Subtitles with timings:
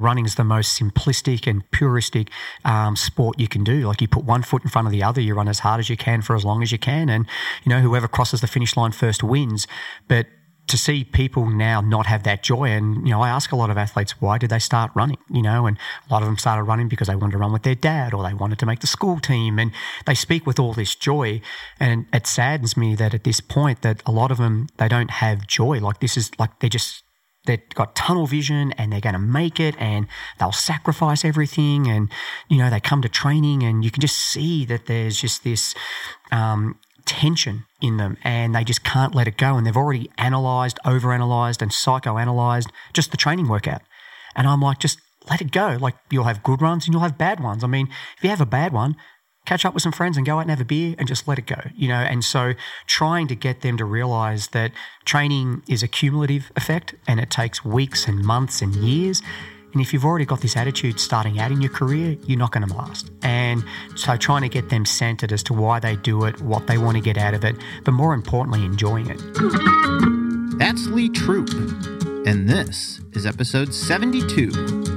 [0.00, 2.28] running is the most simplistic and puristic
[2.64, 3.86] um, sport you can do.
[3.86, 5.90] Like you put one foot in front of the other, you run as hard as
[5.90, 7.26] you can for as long as you can, and
[7.64, 9.66] you know whoever crosses the finish line first wins.
[10.08, 10.26] But
[10.70, 13.70] to see people now not have that joy, and you know, I ask a lot
[13.70, 15.76] of athletes why did they start running, you know, and
[16.08, 18.22] a lot of them started running because they wanted to run with their dad or
[18.22, 19.72] they wanted to make the school team, and
[20.06, 21.40] they speak with all this joy,
[21.78, 25.10] and it saddens me that at this point that a lot of them they don't
[25.10, 25.80] have joy.
[25.80, 27.02] Like this is like they're just
[27.46, 30.06] they've got tunnel vision and they're going to make it and
[30.38, 32.10] they'll sacrifice everything and
[32.48, 35.74] you know they come to training and you can just see that there's just this
[36.30, 40.78] um, tension in them and they just can't let it go and they've already analyzed
[40.84, 43.82] overanalyzed and psychoanalyzed just the training workout.
[44.36, 45.76] And i'm like just let it go.
[45.78, 47.64] Like you'll have good runs and you'll have bad ones.
[47.64, 48.96] I mean if you have a bad one
[49.46, 51.38] catch up with some friends and go out and have a beer and just let
[51.38, 51.94] it go, you know.
[51.94, 52.52] And so
[52.86, 54.72] trying to get them to realize that
[55.04, 59.22] training is a cumulative effect and it takes weeks and months and years.
[59.72, 62.66] And if you've already got this attitude starting out in your career, you're not going
[62.66, 63.10] to last.
[63.22, 63.62] And
[63.94, 66.96] so trying to get them centered as to why they do it, what they want
[66.96, 69.20] to get out of it, but more importantly, enjoying it.
[70.58, 71.50] That's Lee Troop.
[72.26, 74.48] And this is episode 72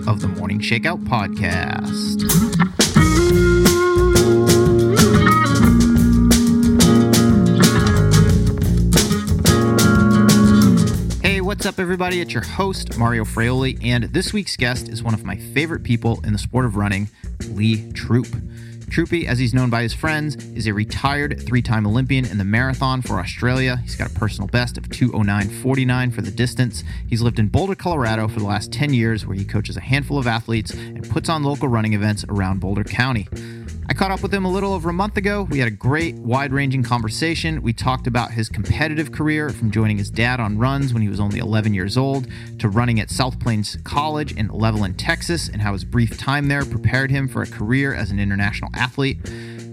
[0.08, 2.63] of the Morning Shakeout Podcast.
[11.54, 12.20] What's up, everybody?
[12.20, 16.20] It's your host, Mario Fraioli, and this week's guest is one of my favorite people
[16.26, 17.10] in the sport of running,
[17.50, 18.26] Lee Troop.
[18.90, 22.44] Troopy, as he's known by his friends, is a retired three time Olympian in the
[22.44, 23.78] marathon for Australia.
[23.84, 26.84] He's got a personal best of 209.49 for the distance.
[27.08, 30.18] He's lived in Boulder, Colorado for the last 10 years, where he coaches a handful
[30.18, 33.28] of athletes and puts on local running events around Boulder County.
[33.90, 35.44] I caught up with him a little over a month ago.
[35.44, 37.62] We had a great, wide ranging conversation.
[37.62, 41.20] We talked about his competitive career from joining his dad on runs when he was
[41.20, 42.28] only 11 years old
[42.60, 46.64] to running at South Plains College in Levelland, Texas, and how his brief time there
[46.64, 49.20] prepared him for a career as an international athlete.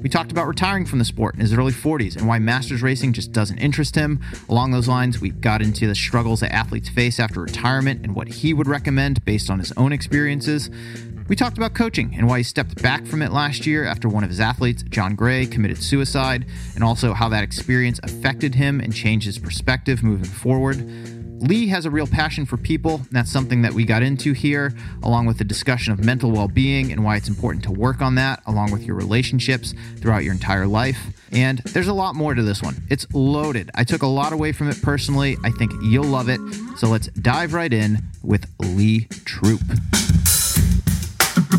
[0.02, 3.12] We talked about retiring from the sport in his early 40s and why masters racing
[3.12, 4.20] just doesn't interest him.
[4.48, 8.26] Along those lines, we got into the struggles that athletes face after retirement and what
[8.26, 10.68] he would recommend based on his own experiences.
[11.30, 14.24] We talked about coaching and why he stepped back from it last year after one
[14.24, 18.92] of his athletes, John Gray, committed suicide, and also how that experience affected him and
[18.92, 20.84] changed his perspective moving forward.
[21.40, 22.96] Lee has a real passion for people.
[22.96, 24.74] And that's something that we got into here,
[25.04, 28.16] along with the discussion of mental well being and why it's important to work on
[28.16, 30.98] that, along with your relationships throughout your entire life.
[31.30, 32.82] And there's a lot more to this one.
[32.90, 33.70] It's loaded.
[33.76, 35.36] I took a lot away from it personally.
[35.44, 36.40] I think you'll love it.
[36.76, 39.60] So let's dive right in with Lee Troop.
[41.50, 41.58] Well,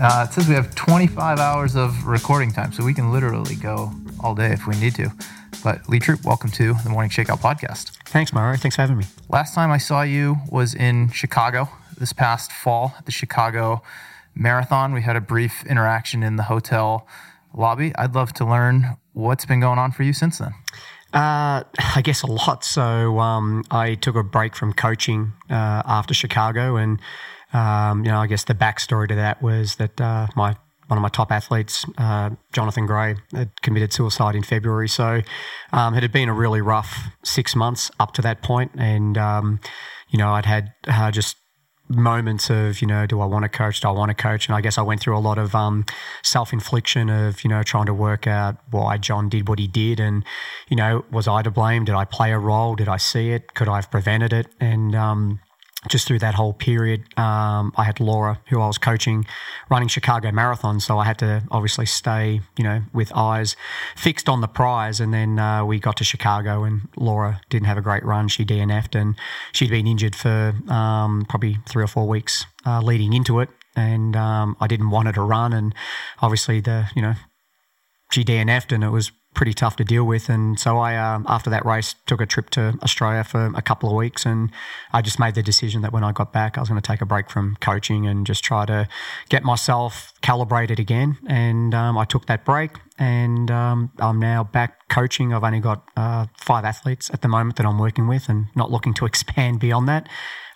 [0.00, 3.90] uh, it says we have 25 hours of recording time, so we can literally go
[4.20, 5.10] all day if we need to.
[5.64, 7.90] But Lee Troop, welcome to the Morning Shakeout podcast.
[8.04, 8.56] Thanks, Mario.
[8.56, 9.06] Thanks for having me.
[9.28, 11.68] Last time I saw you was in Chicago
[11.98, 13.82] this past fall at the Chicago
[14.36, 14.92] Marathon.
[14.92, 17.08] We had a brief interaction in the hotel
[17.52, 17.92] lobby.
[17.96, 20.54] I'd love to learn what's been going on for you since then.
[21.16, 21.64] Uh,
[21.96, 22.62] I guess a lot.
[22.62, 27.00] So um, I took a break from coaching uh, after Chicago, and
[27.54, 30.56] um, you know, I guess the backstory to that was that uh, my
[30.88, 34.88] one of my top athletes, uh, Jonathan Gray, had committed suicide in February.
[34.88, 35.22] So
[35.72, 39.60] um, it had been a really rough six months up to that point, and um,
[40.10, 41.38] you know, I'd had uh, just
[41.88, 43.80] moments of you know do I want to coach?
[43.80, 44.48] Do I want to coach?
[44.48, 45.84] And I guess I went through a lot of um,
[46.22, 50.00] self-infliction of you know trying to work out why John did what he did.
[50.00, 50.24] And
[50.68, 51.84] you know was I to blame?
[51.84, 52.74] Did I play a role?
[52.74, 53.54] Did I see it?
[53.54, 54.48] Could I have prevented it?
[54.60, 55.40] And um,
[55.88, 59.26] just through that whole period, um, I had Laura, who I was coaching,
[59.70, 60.80] running Chicago Marathon.
[60.80, 63.56] So I had to obviously stay, you know, with eyes
[63.96, 65.00] fixed on the prize.
[65.00, 68.28] And then uh, we got to Chicago, and Laura didn't have a great run.
[68.28, 69.16] She DNF'd, and
[69.52, 73.48] she'd been injured for um, probably three or four weeks uh, leading into it.
[73.74, 75.52] And um, I didn't want her to run.
[75.52, 75.74] And
[76.20, 77.14] obviously, the you know,
[78.10, 80.28] she DNF'd, and it was pretty tough to deal with.
[80.28, 83.88] And so I, um, after that race, took a trip to Australia for a couple
[83.88, 84.50] of weeks, and
[84.92, 87.02] I just made the decision that when I got back, I was going to take
[87.02, 88.88] a break from coaching and just try to
[89.28, 91.18] get myself calibrated again.
[91.28, 95.34] And um, I took that break, and um, I'm now back coaching.
[95.34, 98.72] I've only got uh, five athletes at the moment that I'm working with, and not
[98.72, 100.08] looking to expand beyond that.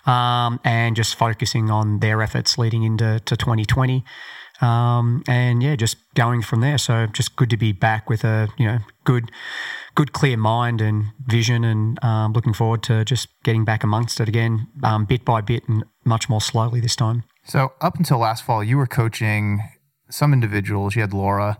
[0.07, 4.03] Um, and just focusing on their efforts leading into to 2020.
[4.61, 6.77] Um, and yeah, just going from there.
[6.77, 9.31] So just good to be back with a you know good,
[9.95, 14.29] good clear mind and vision, and um, looking forward to just getting back amongst it
[14.29, 17.23] again, um, bit by bit, and much more slowly this time.
[17.45, 19.61] So up until last fall, you were coaching
[20.09, 20.95] some individuals.
[20.95, 21.57] You had Laura.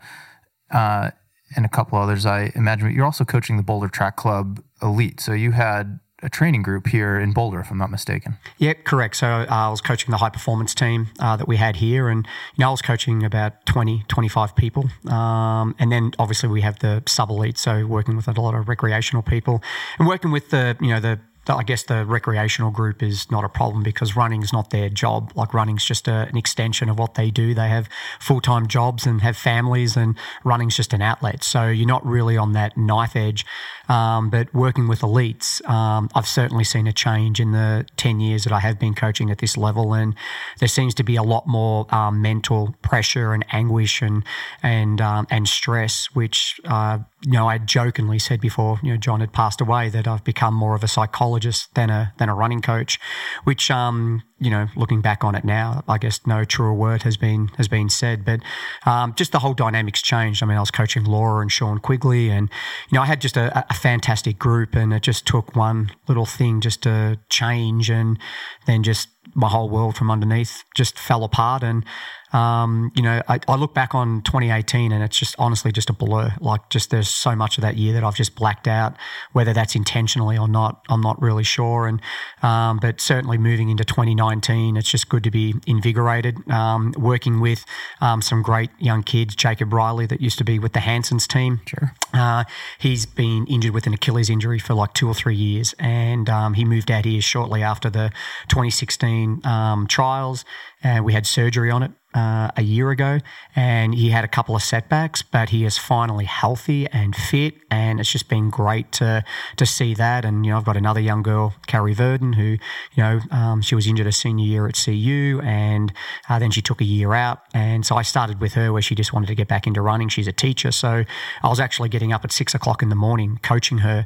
[0.70, 1.12] Uh,
[1.56, 2.88] and a couple others, I imagine.
[2.88, 5.20] But you're also coaching the Boulder Track Club Elite.
[5.20, 8.38] So you had a training group here in Boulder, if I'm not mistaken.
[8.58, 9.16] Yeah, correct.
[9.16, 12.26] So uh, I was coaching the high performance team uh, that we had here, and
[12.56, 14.90] you know, I was coaching about 20, 25 people.
[15.08, 18.70] Um, and then obviously we have the sub elite, so working with a lot of
[18.70, 19.62] recreational people
[19.98, 21.20] and working with the, you know, the
[21.56, 25.32] I guess the recreational group is not a problem because running is not their job.
[25.36, 27.54] Like running's just a, an extension of what they do.
[27.54, 27.90] They have
[28.20, 31.44] full time jobs and have families, and running's just an outlet.
[31.44, 33.46] So you're not really on that knife edge.
[33.90, 38.46] Um, but working with elites, um, I've certainly seen a change in the 10 years
[38.46, 39.94] that I have been coaching at this level.
[39.94, 40.16] And
[40.60, 44.24] there seems to be a lot more um, mental pressure and anguish and,
[44.64, 49.20] and, um, and stress, which, uh, you know, I jokingly said before, you know, John
[49.20, 51.41] had passed away that I've become more of a psychologist
[51.74, 53.00] than a, than a running coach,
[53.44, 57.16] which, um, you know, looking back on it now, I guess no truer word has
[57.16, 58.26] been has been said.
[58.26, 58.40] But
[58.86, 60.42] um, just the whole dynamics changed.
[60.42, 62.50] I mean, I was coaching Laura and Sean Quigley, and
[62.90, 66.26] you know, I had just a, a fantastic group, and it just took one little
[66.26, 68.18] thing just to change, and
[68.66, 71.64] then just my whole world from underneath just fell apart.
[71.64, 71.86] And
[72.34, 75.94] um, you know, I, I, look back on 2018 and it's just honestly just a
[75.94, 76.34] blur.
[76.40, 78.96] Like, just there's so much of that year that I've just blacked out.
[79.34, 81.88] Whether that's intentionally or not, I'm not really sure.
[81.88, 82.02] And
[82.42, 86.50] um, but certainly moving into 2019, it's just good to be invigorated.
[86.50, 87.66] Um, working with
[88.00, 91.62] um, some great young kids, Jacob Riley, that used to be with the Hansons team.
[91.66, 91.94] Sure.
[92.14, 92.46] Uh,
[92.80, 96.54] he's been injured with an Achilles injury for like two or three years, and um,
[96.54, 98.10] he moved out here shortly after the
[98.48, 100.46] 2016 um, trials
[100.84, 103.20] and we had surgery on it uh, a year ago,
[103.56, 108.00] and he had a couple of setbacks, but he is finally healthy and fit, and
[108.00, 109.24] it's just been great to
[109.58, 110.26] to see that.
[110.26, 112.60] And you know, I've got another young girl, Carrie Verdon, who you
[112.98, 115.94] know um, she was injured a senior year at CU, and
[116.30, 118.96] uh, then she took a year out, and so I started with her where she
[118.96, 120.10] just wanted to get back into running.
[120.10, 121.06] She's a teacher, so
[121.44, 124.06] I was actually getting up at six o'clock in the morning coaching her.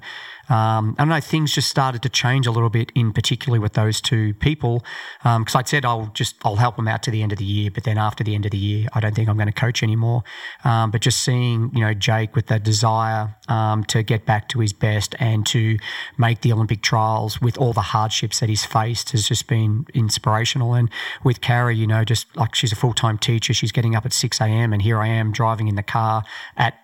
[0.50, 3.74] Um, I don't know, things just started to change a little bit, in particularly with
[3.74, 4.84] those two people,
[5.24, 7.46] because um, I'd said I'll just I'll help them out to the end of the
[7.46, 9.54] year, but then after the end of the year, I don't think I'm going to
[9.54, 10.24] coach anymore.
[10.64, 14.60] Um, but just seeing you know Jake with that desire um, to get back to
[14.60, 15.78] his best and to
[16.18, 20.74] make the Olympic trials with all the hardships that he's faced has just been inspirational.
[20.74, 20.90] And
[21.24, 24.14] with Carrie, you know, just like she's a full time teacher, she's getting up at
[24.14, 24.74] six a.m.
[24.74, 26.24] and here I am driving in the car
[26.58, 26.76] at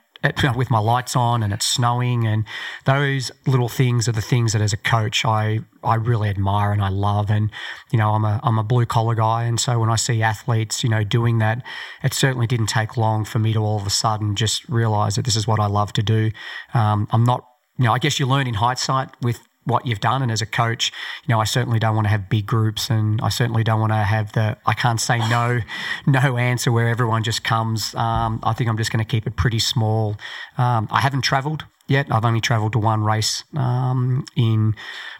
[0.56, 2.46] with my lights on and it's snowing and
[2.86, 6.82] those little things are the things that as a coach I I really admire and
[6.82, 7.32] I love.
[7.32, 7.50] And
[7.92, 9.46] you know I'm a I'm a blue collar guy.
[9.46, 11.64] And so when I see athletes you know doing that
[12.04, 15.26] it certainly didn't take long for me to all of a sudden just realize that
[15.26, 16.32] this is what I love to do.
[16.74, 17.46] Um, I'm not
[17.78, 20.22] you know I guess you learn in hindsight with what you've done.
[20.22, 20.92] And as a coach,
[21.26, 23.92] you know, I certainly don't want to have big groups and I certainly don't want
[23.92, 25.60] to have the, I can't say no,
[26.08, 27.94] no answer where everyone just comes.
[27.96, 30.18] Um, I think I'm just going to keep it pretty small.
[30.58, 32.08] Um, I haven't traveled yet.
[32.10, 34.76] I've only traveled to one race um, in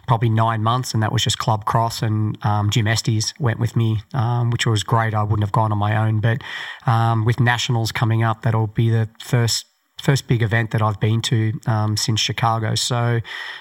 [0.08, 2.02] probably nine months, and that was just Club Cross.
[2.02, 5.14] And um, Jim Estes went with me, um, which was great.
[5.14, 6.42] I wouldn't have gone on my own, but
[6.86, 9.66] um, with nationals coming up, that'll be the first
[10.02, 12.74] first big event that I've been to um, since Chicago.
[12.74, 13.20] So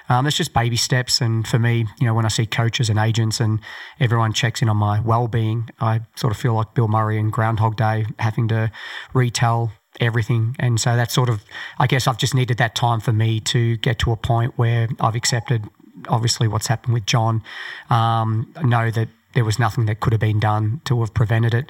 [0.10, 1.22] um, it's just baby steps.
[1.22, 3.60] And for me, you know, when I see coaches and agents and
[4.00, 7.78] everyone checks in on my well-being, I sort of feel like Bill Murray in Groundhog
[7.78, 8.72] Day, having to
[9.14, 10.56] retell everything.
[10.58, 11.44] And so that's sort of,
[11.78, 14.88] I guess, I've just needed that time for me to get to a point where
[15.00, 15.66] I've accepted,
[16.10, 17.44] obviously, what's happened with John.
[17.90, 21.70] Um, know that there was nothing that could have been done to have prevented it.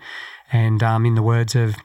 [0.52, 1.76] And um, in the words of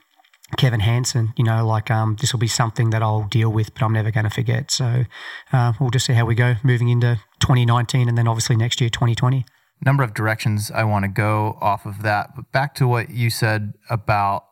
[0.56, 3.82] Kevin Hanson, you know, like um, this will be something that I'll deal with, but
[3.82, 4.70] I'm never going to forget.
[4.70, 5.04] So
[5.52, 8.88] uh, we'll just see how we go moving into 2019 and then obviously next year,
[8.88, 9.44] 2020.
[9.84, 13.28] Number of directions I want to go off of that, but back to what you
[13.28, 14.44] said about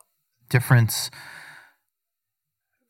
[0.49, 1.09] difference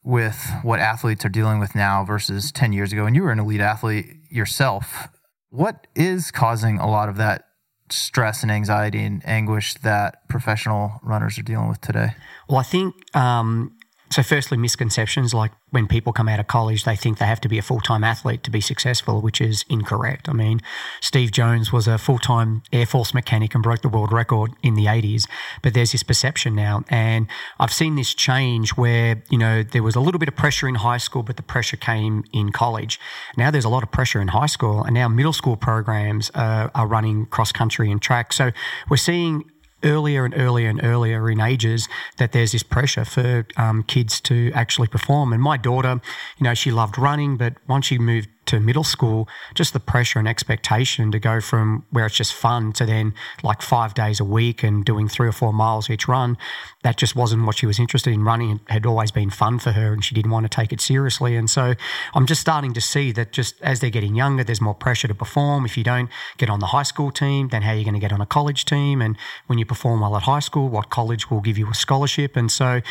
[0.04, 3.06] with what athletes are dealing with now versus 10 years ago.
[3.06, 5.08] And you were an elite athlete yourself.
[5.50, 7.46] What is causing a lot of that
[7.90, 12.16] stress and anxiety and anguish that professional runners are dealing with today?
[12.50, 13.75] Well, I think um,
[14.10, 14.24] so.
[14.24, 17.58] Firstly, misconceptions like when people come out of college, they think they have to be
[17.58, 20.28] a full time athlete to be successful, which is incorrect.
[20.28, 20.62] I mean,
[21.00, 24.74] Steve Jones was a full time Air Force mechanic and broke the world record in
[24.74, 25.28] the 80s,
[25.62, 26.84] but there's this perception now.
[26.90, 27.28] And
[27.60, 30.76] I've seen this change where, you know, there was a little bit of pressure in
[30.76, 33.00] high school, but the pressure came in college.
[33.38, 36.88] Now there's a lot of pressure in high school, and now middle school programs are
[36.88, 38.34] running cross country and track.
[38.34, 38.52] So
[38.90, 39.44] we're seeing
[39.86, 41.88] earlier and earlier and earlier in ages
[42.18, 45.32] that there's this pressure for um, kids to actually perform.
[45.32, 46.02] And my daughter,
[46.38, 50.20] you know, she loved running, but once she moved to middle school, just the pressure
[50.20, 54.26] and expectation to go from where it's just fun to then like five days a
[54.26, 56.38] week and doing three or four miles each run,
[56.84, 58.24] that just wasn't what she was interested in.
[58.24, 60.82] Running it had always been fun for her and she didn't want to take it
[60.82, 61.36] seriously.
[61.36, 61.74] And so
[62.14, 65.16] I'm just starting to see that just as they're getting younger, there's more pressure to
[65.16, 65.66] perform.
[65.66, 68.00] If you don't get on the high school team, then how are you going to
[68.00, 69.02] get on a college team?
[69.02, 72.36] And when you perform well at high school, what college will give you a scholarship?
[72.36, 72.82] And so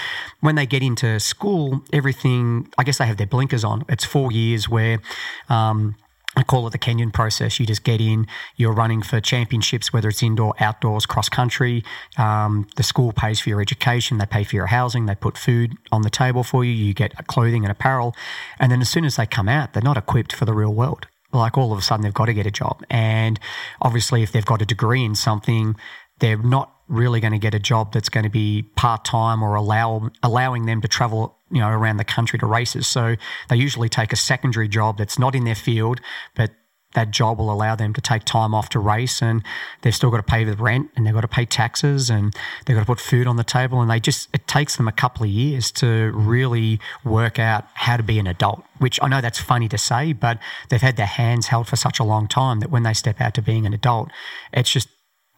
[0.40, 3.84] when they get into school, everything, I guess they have their blinkers on.
[3.88, 5.00] It's four years where
[5.48, 5.96] um,
[6.36, 7.60] I call it the Kenyan process.
[7.60, 11.84] You just get in, you're running for championships, whether it's indoor, outdoors, cross country.
[12.18, 15.76] Um, the school pays for your education, they pay for your housing, they put food
[15.92, 18.14] on the table for you, you get clothing and apparel.
[18.58, 21.06] And then as soon as they come out, they're not equipped for the real world.
[21.32, 22.84] Like all of a sudden, they've got to get a job.
[22.90, 23.38] And
[23.80, 25.76] obviously, if they've got a degree in something,
[26.20, 29.54] they're not really going to get a job that's going to be part time or
[29.54, 32.86] allow allowing them to travel you know around the country to races.
[32.86, 33.16] So
[33.48, 36.00] they usually take a secondary job that's not in their field,
[36.34, 36.50] but
[36.94, 39.42] that job will allow them to take time off to race and
[39.82, 42.76] they've still got to pay the rent and they've got to pay taxes and they've
[42.76, 45.24] got to put food on the table and they just it takes them a couple
[45.24, 49.40] of years to really work out how to be an adult which I know that's
[49.40, 50.38] funny to say but
[50.70, 53.34] they've had their hands held for such a long time that when they step out
[53.34, 54.10] to being an adult
[54.52, 54.88] it's just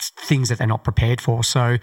[0.00, 1.42] things that they're not prepared for.
[1.42, 1.78] So,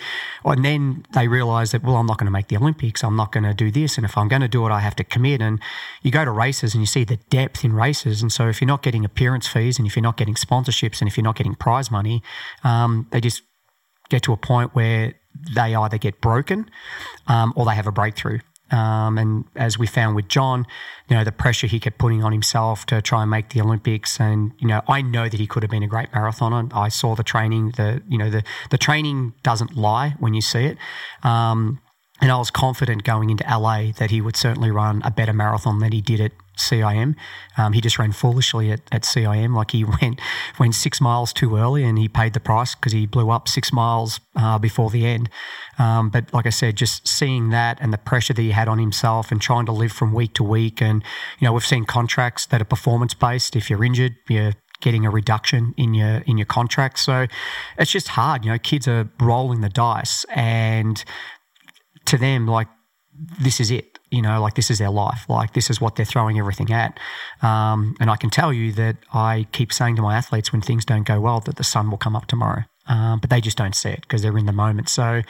[0.46, 3.04] and then they realize that, well, I'm not going to make the Olympics.
[3.04, 3.98] I'm not going to do this.
[3.98, 5.42] And if I'm going to do it, I have to commit.
[5.42, 5.60] And
[6.02, 8.22] you go to races and you see the depth in races.
[8.22, 11.08] And so if you're not getting appearance fees and if you're not getting sponsorships and
[11.08, 12.22] if you're not getting prize money,
[12.64, 13.42] um, they just
[14.10, 15.16] get to a point where
[15.56, 16.70] they either get broken
[17.28, 18.40] um, or they have a breakthrough.
[18.74, 20.66] Um, and as we found with John,
[21.08, 24.20] you know, the pressure he kept putting on himself to try and make the Olympics.
[24.20, 26.74] And, you know, I know that he could have been a great marathoner.
[26.74, 30.66] I saw the training, the, you know, the, the training doesn't lie when you see
[30.66, 30.78] it.
[31.22, 31.80] Um,
[32.24, 35.80] and I was confident going into LA that he would certainly run a better marathon
[35.80, 37.16] than he did at CIM.
[37.58, 39.54] Um, he just ran foolishly at, at CIM.
[39.54, 40.22] Like he went
[40.58, 43.74] went six miles too early and he paid the price because he blew up six
[43.74, 45.30] miles uh, before the end.
[45.78, 48.80] Um, but like I said, just seeing that and the pressure that he had on
[48.80, 50.82] himself and trying to live from week to week.
[50.82, 51.04] And,
[51.40, 53.58] you know, we've seen contracts that are performance based.
[53.58, 54.54] If you're injured, you're
[54.84, 57.00] getting a reduction in your in your contract.
[57.00, 57.26] So
[57.80, 58.46] it's just hard.
[58.46, 61.04] You know, kids are rolling the dice and
[62.06, 62.68] to them, like,
[63.42, 64.00] this is it.
[64.12, 65.26] You know, like this is their life.
[65.28, 67.00] Like this is what they're throwing everything at.
[67.42, 70.86] Um, and I can tell you that I keep saying to my athletes when things
[70.86, 72.64] don't go well that the sun will come up tomorrow.
[72.86, 74.90] Um, but they just don't see it because they're in the moment.
[74.90, 75.22] So,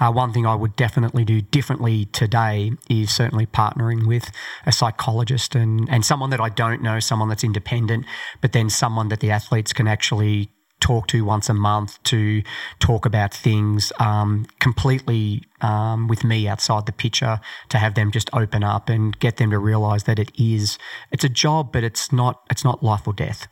[0.00, 4.30] uh, one thing I would definitely do differently today is certainly partnering with
[4.64, 8.06] a psychologist and, and someone that I don't know, someone that's independent,
[8.40, 10.48] but then someone that the athletes can actually
[10.82, 12.42] talk to once a month to
[12.80, 18.28] talk about things um, completely um, with me outside the picture to have them just
[18.34, 20.78] open up and get them to realize that it is
[21.10, 23.46] it's a job but it's not it's not life or death.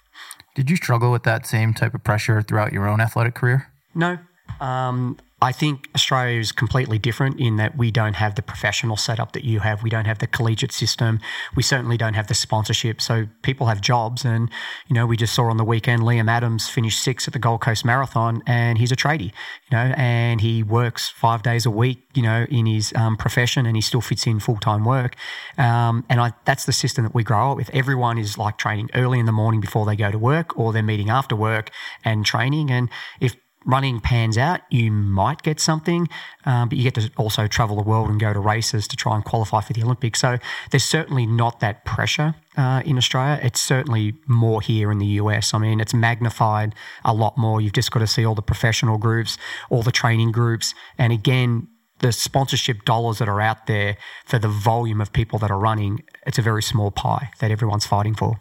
[0.55, 3.73] Did you struggle with that same type of pressure throughout your own athletic career?
[3.95, 4.19] No.
[4.61, 9.33] Um, I think Australia is completely different in that we don't have the professional setup
[9.33, 9.83] that you have.
[9.83, 11.19] We don't have the collegiate system.
[11.57, 13.01] We certainly don't have the sponsorship.
[13.01, 14.51] So people have jobs, and
[14.89, 17.63] you know, we just saw on the weekend Liam Adams finished sixth at the Gold
[17.63, 22.03] Coast Marathon, and he's a tradie, you know, and he works five days a week,
[22.15, 25.17] you know, in his um, profession, and he still fits in full time work.
[25.57, 27.71] Um, and I, that's the system that we grow up with.
[27.71, 30.83] Everyone is like training early in the morning before they go to work, or they're
[30.83, 31.71] meeting after work
[32.05, 32.71] and training.
[32.71, 36.09] And if running pans out, you might get something,
[36.47, 39.14] um, but you get to also travel the world and go to races to try
[39.14, 40.21] and qualify for the Olympics.
[40.21, 40.38] So
[40.71, 43.38] there's certainly not that pressure uh, in Australia.
[43.43, 45.52] It's certainly more here in the US.
[45.52, 46.75] I mean, it's magnified
[47.05, 47.61] a lot more.
[47.61, 49.37] You've just got to see all the professional groups,
[49.69, 51.69] all the training groups, and again,
[52.00, 56.02] the sponsorship dollars that are out there for the volume of people that are running,
[56.26, 58.40] it's a very small pie that everyone's fighting for.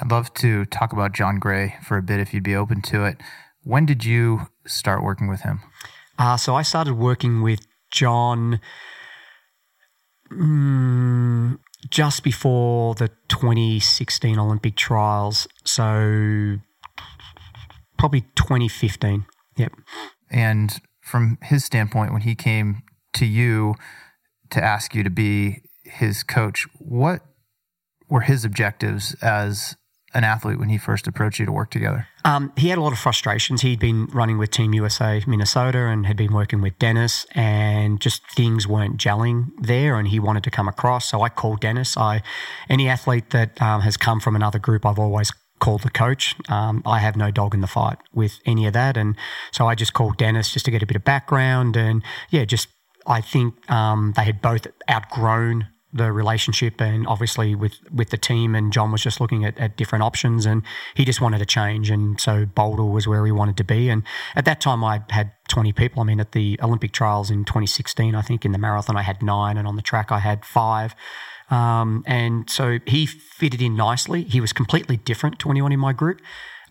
[0.00, 3.04] I'd love to talk about John Gray for a bit if you'd be open to
[3.04, 3.18] it.
[3.66, 5.60] When did you start working with him?
[6.16, 8.60] Uh, so I started working with John
[10.30, 11.58] mm,
[11.90, 15.48] just before the 2016 Olympic trials.
[15.64, 16.58] So
[17.98, 19.26] probably 2015.
[19.56, 19.72] Yep.
[20.30, 23.74] And from his standpoint, when he came to you
[24.50, 27.22] to ask you to be his coach, what
[28.08, 29.74] were his objectives as
[30.16, 32.08] an athlete when he first approached you to work together?
[32.24, 33.60] Um, he had a lot of frustrations.
[33.60, 38.22] He'd been running with Team USA Minnesota and had been working with Dennis, and just
[38.34, 39.98] things weren't gelling there.
[39.98, 41.08] And he wanted to come across.
[41.10, 41.96] So I called Dennis.
[41.96, 42.22] I
[42.68, 46.34] any athlete that um, has come from another group, I've always called the coach.
[46.48, 49.16] Um, I have no dog in the fight with any of that, and
[49.52, 52.68] so I just called Dennis just to get a bit of background and yeah, just
[53.06, 58.54] I think um, they had both outgrown the relationship and obviously with, with the team.
[58.54, 60.62] And John was just looking at, at different options and
[60.94, 61.90] he just wanted to change.
[61.90, 63.88] And so Boulder was where he wanted to be.
[63.88, 64.02] And
[64.34, 66.02] at that time, I had 20 people.
[66.02, 69.22] I mean, at the Olympic trials in 2016, I think in the marathon, I had
[69.22, 70.94] nine, and on the track, I had five.
[71.50, 74.24] Um, and so he fitted in nicely.
[74.24, 76.20] He was completely different to anyone in my group.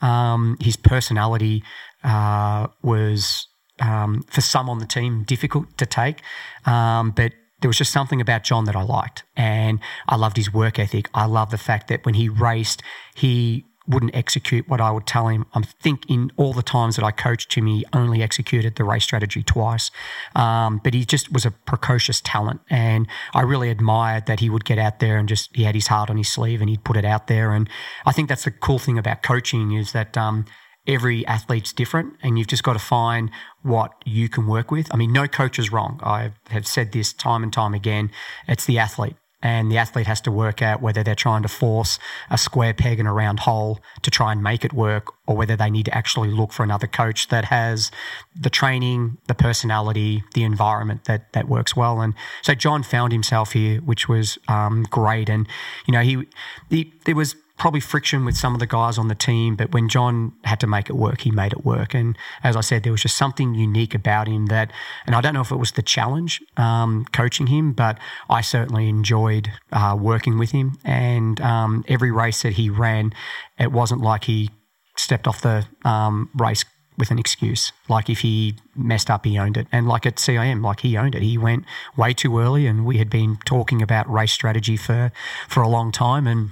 [0.01, 1.63] Um, his personality
[2.03, 3.48] uh, was,
[3.79, 6.22] um, for some on the team, difficult to take.
[6.65, 9.24] Um, but there was just something about John that I liked.
[9.35, 11.09] And I loved his work ethic.
[11.13, 12.83] I love the fact that when he raced,
[13.15, 15.45] he wouldn't execute what I would tell him.
[15.53, 19.03] I think in all the times that I coached him, he only executed the race
[19.03, 19.91] strategy twice.
[20.35, 22.62] Um, but he just was a precocious talent.
[22.69, 25.88] And I really admired that he would get out there and just, he had his
[25.88, 27.51] heart on his sleeve and he'd put it out there.
[27.51, 27.69] And
[28.05, 30.45] I think that's the cool thing about coaching is that, um,
[30.88, 33.32] every athlete's different and you've just got to find
[33.63, 34.94] what you can work with.
[34.94, 36.00] I mean, no coach is wrong.
[36.04, 38.12] I have said this time and time again.
[38.48, 39.15] It's the athlete
[39.46, 42.00] and the athlete has to work out whether they're trying to force
[42.32, 45.56] a square peg in a round hole to try and make it work or whether
[45.56, 47.92] they need to actually look for another coach that has
[48.36, 52.01] the training, the personality, the environment that that works well.
[52.01, 55.30] And so John found himself here, which was um, great.
[55.30, 55.48] And
[55.86, 56.25] you know, he,
[56.72, 59.88] he there was probably friction with some of the guys on the team, but when
[59.88, 61.93] John had to make it work, he made it work.
[61.93, 64.71] And as I said, there was just something unique about him that,
[65.05, 67.97] and I don't know if it was the challenge um, coaching him, but
[68.29, 70.77] I certainly enjoyed uh, working with him.
[70.83, 73.13] And um, every race that he ran,
[73.57, 74.50] it wasn't like he
[74.97, 76.65] stepped off the um, race
[76.97, 77.71] with an excuse.
[77.89, 79.67] Like if he messed up, he owned it.
[79.71, 81.21] And like at CIM, like he owned it.
[81.21, 81.65] He went
[81.97, 85.12] way too early, and we had been talking about race strategy for
[85.47, 86.51] for a long time, and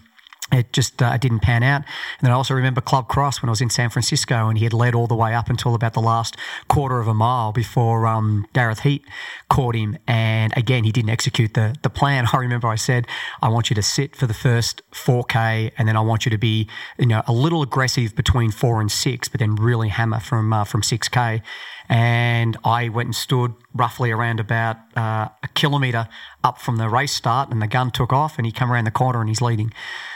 [0.53, 1.81] it just uh, didn't pan out.
[2.19, 4.63] And then I also remember Club Cross when I was in San Francisco and he
[4.63, 6.35] had led all the way up until about the last
[6.67, 9.03] quarter of a mile before um, Garrett Heath
[9.49, 9.97] caught him.
[10.07, 12.27] And again, he didn't execute the, the plan.
[12.33, 13.07] I remember I said,
[13.41, 16.37] I want you to sit for the first 4K and then I want you to
[16.37, 16.67] be,
[16.97, 20.63] you know, a little aggressive between four and six, but then really hammer from, uh,
[20.63, 21.41] from 6K
[21.89, 26.07] and I went and stood roughly around about uh, a kilometre
[26.43, 28.91] up from the race start, and the gun took off, and he come around the
[28.91, 29.73] corner and he's leading.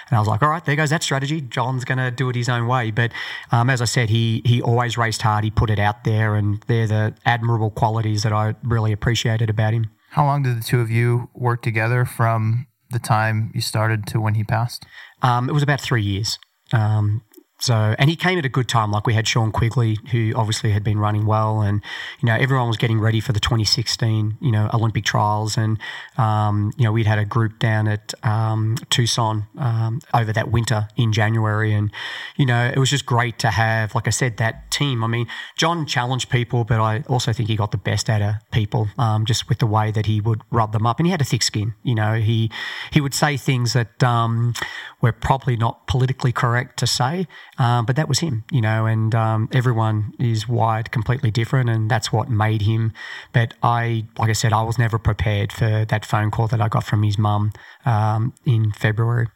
[0.10, 1.42] And I was like, all right, there goes that strategy.
[1.42, 2.92] John's going to do it his own way.
[2.92, 3.12] But
[3.52, 5.44] um, as I said, he he always raced hard.
[5.44, 9.74] He put it out there, and they're the admirable qualities that I really appreciated about
[9.74, 9.88] him.
[10.12, 14.22] How long did the two of you work together from the time you started to
[14.22, 14.86] when he passed?
[15.22, 16.40] Um, it was about three years.
[16.74, 17.22] Um,
[17.60, 18.92] so, and he came at a good time.
[18.92, 21.82] Like we had Sean Quigley, who obviously had been running well, and
[22.22, 25.80] you know everyone was getting ready for the 2016, you know, Olympic trials, and
[26.18, 30.88] um, you know we'd had a group down at um, Tucson um, over that winter
[30.98, 31.92] in January, and
[32.36, 35.04] you know it was just great to have, like I said, that team.
[35.04, 38.36] I mean, John challenged people, but I also think he got the best out of
[38.52, 41.22] people, um, just with the way that he would rub them up, and he had
[41.22, 41.74] a thick skin.
[41.82, 42.52] You know, he
[42.92, 44.54] he would say things that um,
[45.02, 47.26] were probably not politically correct to say
[47.58, 51.90] um, but that was him, you know, and um, everyone is wired completely different, and
[51.90, 52.94] that's what made him.
[53.34, 56.68] But I, like I said, I was never prepared for that phone call that I
[56.68, 57.54] got from his mum
[57.86, 59.28] um, in February.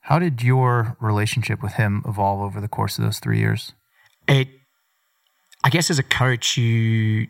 [0.00, 3.72] How did your relationship with him evolve over the course of those three years?
[4.28, 4.48] It,
[5.64, 7.26] I guess, as a coach, you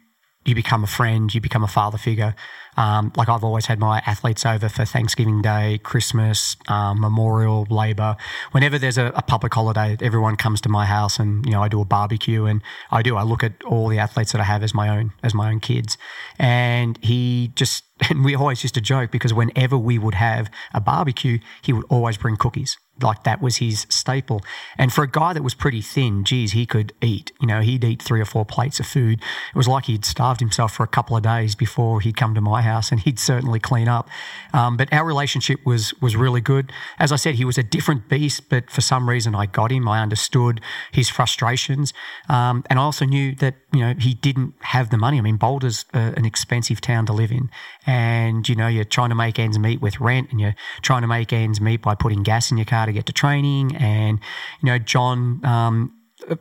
[0.46, 2.34] you become a friend, you become a father figure.
[2.76, 8.16] Um, like I've always had my athletes over for Thanksgiving Day, Christmas, um, Memorial, Labor.
[8.52, 11.68] Whenever there's a, a, public holiday, everyone comes to my house, and you know I
[11.68, 13.16] do a barbecue, and I do.
[13.16, 15.60] I look at all the athletes that I have as my own as my own
[15.60, 15.96] kids,
[16.38, 20.80] and he just and we always used to joke because whenever we would have a
[20.80, 24.40] barbecue, he would always bring cookies like that was his staple.
[24.78, 27.32] And for a guy that was pretty thin, geez, he could eat.
[27.40, 29.20] You know, he'd eat three or four plates of food.
[29.20, 32.40] It was like he'd starved himself for a couple of days before he'd come to
[32.40, 34.08] my house, and he'd certainly clean up.
[34.52, 36.72] Um, but our relationship was was really good.
[36.98, 39.88] As I said, he was a different beast, but for some reason I got him.
[39.88, 41.92] I understood his frustrations,
[42.28, 45.18] um, and I also knew that you know he didn't have the money.
[45.18, 47.50] I mean, Boulder's an expensive town to live in,
[47.86, 51.08] and you know you're trying to make ends meet with rent, and you're trying to
[51.08, 53.76] make ends meet by putting gas in your car to get to training.
[53.76, 54.18] And,
[54.62, 55.92] you know, John um,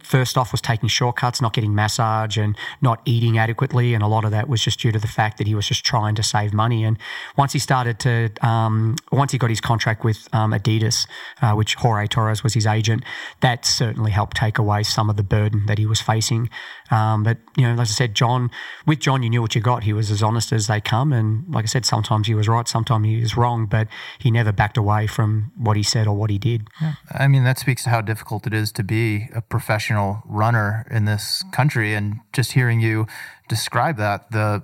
[0.02, 3.94] first off was taking shortcuts, not getting massage and not eating adequately.
[3.94, 5.84] And a lot of that was just due to the fact that he was just
[5.84, 6.84] trying to save money.
[6.84, 6.98] And
[7.38, 11.08] once he started to, um, once he got his contract with um, Adidas,
[11.42, 13.04] uh, which Jorge Torres was his agent,
[13.42, 16.50] that certainly helped take away some of the burden that he was facing.
[16.90, 18.52] Um, but, you know, as I said, John,
[18.86, 19.84] with John, you knew what you got.
[19.84, 21.12] He was as honest as they come.
[21.12, 23.88] And like I said, sometimes he was right, sometimes he was wrong, but
[24.20, 26.68] he never backed away from what he said or what he did.
[26.82, 26.94] Yeah.
[27.12, 30.86] I mean, that speaks to how difficult it is to be a professional professional runner
[30.92, 31.96] in this country.
[31.96, 33.08] And just hearing you
[33.50, 34.64] describe that, the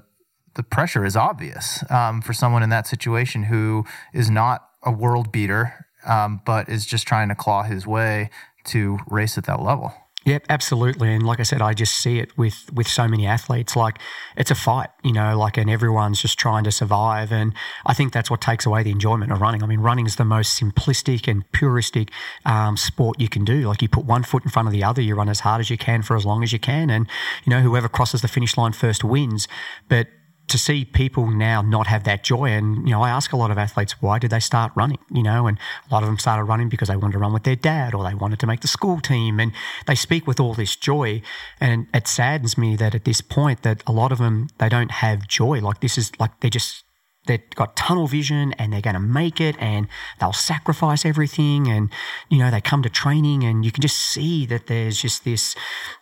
[0.54, 5.32] the pressure is obvious um, for someone in that situation who is not a world
[5.32, 8.30] beater, um, but is just trying to claw his way
[8.66, 9.94] to race at that level.
[10.24, 11.12] Yep, absolutely.
[11.16, 13.76] And like I said, I just see it with with so many athletes.
[13.76, 13.98] Like
[14.38, 17.32] it's a fight, you know, like and everyone's just trying to survive.
[17.32, 17.56] And
[17.88, 19.64] I think that's what takes away the enjoyment of running.
[19.64, 22.10] I mean, running is the most simplistic and puristic
[22.46, 23.68] um, sport you can do.
[23.68, 25.72] Like you put one foot in front of the other, you run as hard as
[25.72, 27.08] you can for as long as you can, and
[27.44, 29.48] you know whoever crosses the finish line first wins.
[29.90, 30.08] But
[30.52, 32.46] to see people now not have that joy.
[32.50, 35.00] And, you know, I ask a lot of athletes, why did they start running?
[35.10, 35.58] You know, and
[35.90, 38.04] a lot of them started running because they wanted to run with their dad or
[38.04, 39.40] they wanted to make the school team.
[39.40, 39.54] And
[39.88, 41.22] they speak with all this joy.
[41.60, 44.92] And it saddens me that at this point that a lot of them, they don't
[44.92, 45.60] have joy.
[45.60, 46.84] Like this is like they're just
[47.28, 49.88] they've got tunnel vision and they're going to make it and
[50.20, 51.92] they'll sacrifice everything and
[52.30, 55.56] you know they come to training and you can just see that there's just this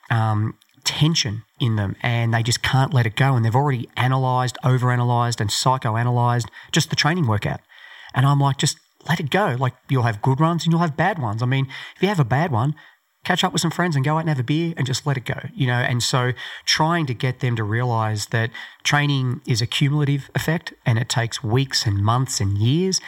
[0.09, 0.57] um,
[0.89, 3.35] tension in them and they just can't let it go.
[3.35, 7.61] And they've already analyzed, overanalyzed, and psychoanalyzed just the training workout.
[8.15, 9.55] And I'm like, just let it go.
[9.59, 11.43] Like you'll have good runs and you'll have bad ones.
[11.43, 12.73] I mean, if you have a bad one,
[13.23, 15.15] catch up with some friends and go out and have a beer and just let
[15.15, 15.73] it go, you know.
[15.73, 16.31] And so
[16.65, 18.49] trying to get them to realize that
[18.83, 22.99] training is a cumulative effect and it takes weeks and months and years.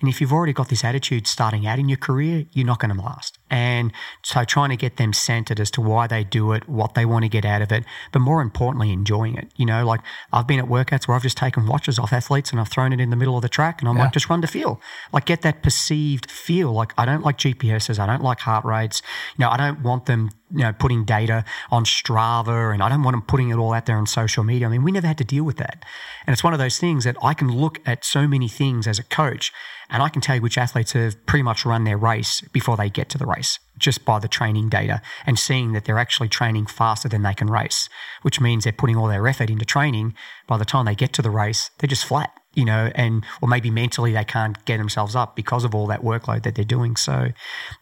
[0.00, 2.96] And if you've already got this attitude starting out in your career, you're not going
[2.96, 3.37] to last.
[3.50, 7.04] And so trying to get them centered as to why they do it, what they
[7.04, 9.50] want to get out of it, but more importantly, enjoying it.
[9.56, 10.00] You know, like
[10.32, 13.00] I've been at workouts where I've just taken watches off athletes and I've thrown it
[13.00, 14.04] in the middle of the track and I'm yeah.
[14.04, 14.80] like, just run to feel.
[15.12, 16.72] Like get that perceived feel.
[16.72, 17.98] Like I don't like GPSs.
[17.98, 19.02] I don't like heart rates.
[19.36, 23.02] You know, I don't want them you know, putting data on Strava and I don't
[23.02, 24.66] want them putting it all out there on social media.
[24.66, 25.84] I mean, we never had to deal with that.
[26.26, 28.98] And it's one of those things that I can look at so many things as
[28.98, 29.52] a coach
[29.90, 32.90] and I can tell you which athletes have pretty much run their race before they
[32.90, 33.37] get to the race
[33.78, 37.48] just by the training data and seeing that they're actually training faster than they can
[37.48, 37.88] race,
[38.22, 40.14] which means they're putting all their effort into training.
[40.46, 43.48] By the time they get to the race, they're just flat you know, and or
[43.48, 46.96] maybe mentally they can't get themselves up because of all that workload that they're doing.
[46.96, 47.28] So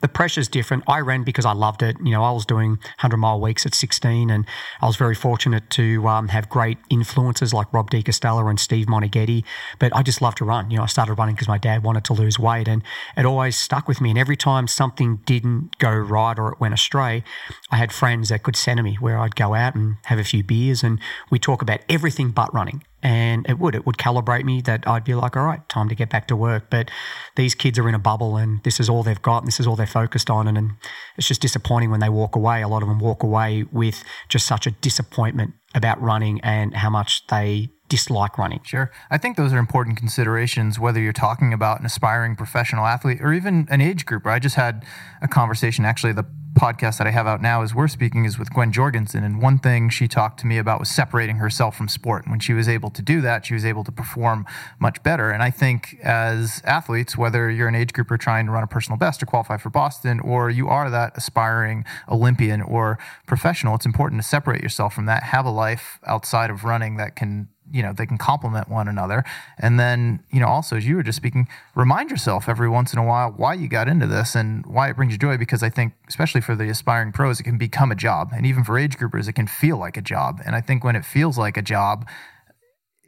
[0.03, 0.85] the pressure's different.
[0.87, 1.97] I ran because I loved it.
[2.05, 4.45] You know, I was doing 100 mile weeks at 16, and
[4.83, 8.87] I was very fortunate to um, have great influences like Rob de Castella and Steve
[8.87, 9.45] Moneghetti.
[9.79, 10.71] But I just love to run.
[10.71, 12.83] You know, I started running because my dad wanted to lose weight, and
[13.17, 14.11] it always stuck with me.
[14.11, 17.25] And every time something didn't go right or it went astray,
[17.71, 20.45] I had friends that could center me where I'd go out and have a few
[20.45, 24.61] beers, and we talk about everything but running and it would it would calibrate me
[24.63, 26.71] that I'd be like, all right, time to get back to work.
[26.71, 26.91] But
[27.37, 29.67] these kids are in a bubble, and this is all they've got, and this is
[29.67, 30.73] all they're focused on, and, and
[31.17, 32.63] it's just disappointing when they walk away.
[32.63, 36.91] A lot of them walk away with just such a disappointment about running and how
[36.91, 38.61] much they dislike running.
[38.65, 38.91] Sure.
[39.11, 43.33] I think those are important considerations, whether you're talking about an aspiring professional athlete or
[43.33, 44.27] even an age group.
[44.27, 44.85] I just had
[45.23, 48.53] a conversation, actually, the podcast that I have out now as we're speaking is with
[48.53, 49.23] Gwen Jorgensen.
[49.23, 52.25] And one thing she talked to me about was separating herself from sport.
[52.25, 54.47] And when she was able to do that, she was able to perform
[54.81, 55.31] much better.
[55.31, 58.67] And I think as athletes, whether you're an age group or trying to run a
[58.67, 63.87] personal best or qualify for Boston, or you are that aspiring Olympian or professional, it's
[63.87, 67.83] important to separate yourself from that, have a life outside of running that can you
[67.83, 69.25] know they can complement one another.
[69.59, 72.99] And then you know also as you were just speaking remind yourself every once in
[72.99, 75.71] a while why you got into this and why it brings you joy because i
[75.71, 78.31] think especially for the aspiring pros it can become a job.
[78.33, 80.41] And even for age groupers it can feel like a job.
[80.45, 82.07] And i think when it feels like a job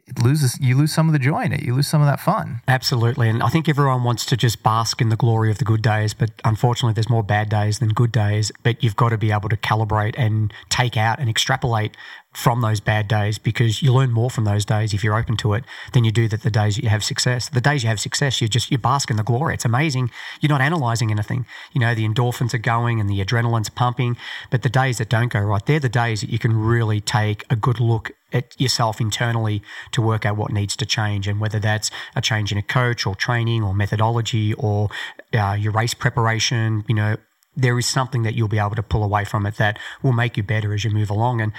[0.07, 1.61] it loses you lose some of the joy in it.
[1.61, 2.61] You lose some of that fun.
[2.67, 3.29] Absolutely.
[3.29, 6.13] And i think everyone wants to just bask in the glory of the good days
[6.13, 8.51] but unfortunately there's more bad days than good days.
[8.63, 11.95] But you've got to be able to calibrate and take out and extrapolate
[12.33, 15.53] from those bad days because you learn more from those days if you're open to
[15.53, 15.63] it
[15.93, 17.49] than you do that the days you have success.
[17.49, 19.55] The days you have success, you just you bask in the glory.
[19.55, 20.11] It's amazing.
[20.39, 21.45] You're not analyzing anything.
[21.73, 24.15] You know, the endorphins are going and the adrenaline's pumping.
[24.51, 27.45] But the days that don't go right, they're the days that you can really take
[27.49, 31.59] a good look at yourself internally to work out what needs to change and whether
[31.59, 34.89] that's a change in a coach or training or methodology or
[35.33, 37.17] uh, your race preparation, you know,
[37.55, 40.37] there is something that you'll be able to pull away from it that will make
[40.37, 41.41] you better as you move along.
[41.41, 41.51] And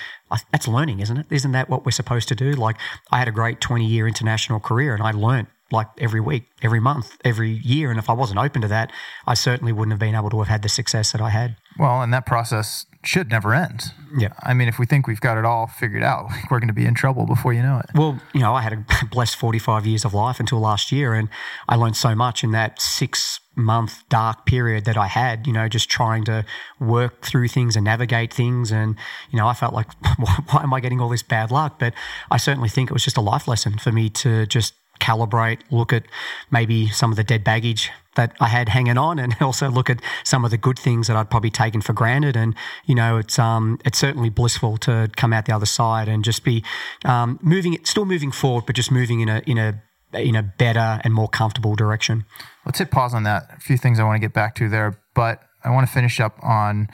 [0.52, 1.26] that's learning, isn't it?
[1.30, 2.52] Isn't that what we're supposed to do?
[2.52, 2.76] Like,
[3.10, 6.80] I had a great 20 year international career and I learned like every week, every
[6.80, 7.90] month, every year.
[7.90, 8.92] And if I wasn't open to that,
[9.26, 11.56] I certainly wouldn't have been able to have had the success that I had.
[11.78, 13.84] Well, and that process should never end.
[14.16, 14.32] Yeah.
[14.42, 16.86] I mean, if we think we've got it all figured out, we're going to be
[16.86, 17.86] in trouble before you know it.
[17.94, 21.28] Well, you know, I had a blessed 45 years of life until last year, and
[21.68, 25.68] I learned so much in that six month dark period that I had, you know,
[25.68, 26.44] just trying to
[26.78, 28.72] work through things and navigate things.
[28.72, 28.96] And,
[29.30, 29.88] you know, I felt like,
[30.50, 31.78] why am I getting all this bad luck?
[31.78, 31.94] But
[32.30, 35.92] I certainly think it was just a life lesson for me to just calibrate, look
[35.92, 36.04] at
[36.50, 40.00] maybe some of the dead baggage that I had hanging on, and also look at
[40.24, 42.36] some of the good things that I'd probably taken for granted.
[42.36, 42.54] And
[42.86, 46.44] you know, it's um, it's certainly blissful to come out the other side and just
[46.44, 46.62] be
[47.04, 50.42] um, moving it, still moving forward, but just moving in a in a in a
[50.42, 52.24] better and more comfortable direction.
[52.64, 53.50] Let's hit pause on that.
[53.56, 56.20] A few things I want to get back to there, but I want to finish
[56.20, 56.88] up on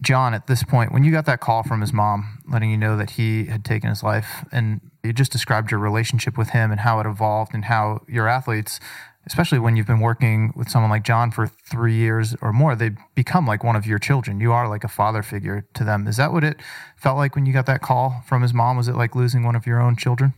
[0.00, 0.92] John at this point.
[0.92, 3.88] When you got that call from his mom letting you know that he had taken
[3.88, 7.66] his life, and you just described your relationship with him and how it evolved and
[7.66, 8.80] how your athletes,
[9.26, 12.90] especially when you've been working with someone like John for three years or more, they
[13.14, 14.40] become like one of your children.
[14.40, 16.08] You are like a father figure to them.
[16.08, 16.56] Is that what it
[16.96, 18.76] felt like when you got that call from his mom?
[18.76, 20.34] Was it like losing one of your own children?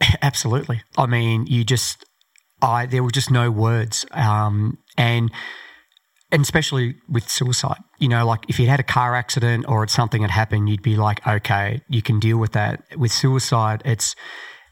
[0.22, 0.82] Absolutely.
[0.96, 2.04] I mean, you just,
[2.60, 5.30] I there were just no words, um, and
[6.30, 7.78] and especially with suicide.
[7.98, 10.82] You know, like if you'd had a car accident or it's something had happened, you'd
[10.82, 12.82] be like, okay, you can deal with that.
[12.96, 14.14] With suicide, it's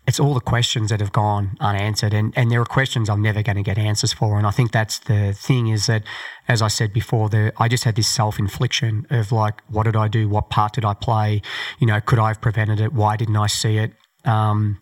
[0.07, 3.43] it's all the questions that have gone unanswered, and and there are questions I'm never
[3.43, 4.39] going to get answers for.
[4.39, 6.05] And I think that's the thing is that,
[6.47, 9.97] as I said before, the I just had this self infliction of like, what did
[9.97, 10.29] I do?
[10.29, 11.43] What part did I play?
[11.79, 12.93] You know, could I have prevented it?
[12.93, 13.93] Why didn't I see it?
[14.25, 14.81] Um,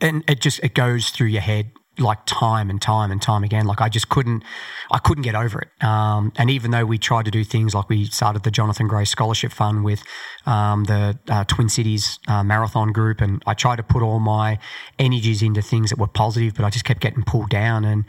[0.00, 3.66] and it just it goes through your head like time and time and time again.
[3.66, 4.42] Like I just couldn't,
[4.90, 5.84] I couldn't get over it.
[5.84, 9.04] Um, and even though we tried to do things like we started the Jonathan Gray
[9.04, 10.02] Scholarship Fund with
[10.44, 14.58] um, the uh, Twin Cities uh, Marathon Group, and I tried to put all my
[14.98, 17.84] energies into things that were positive, but I just kept getting pulled down.
[17.84, 18.04] And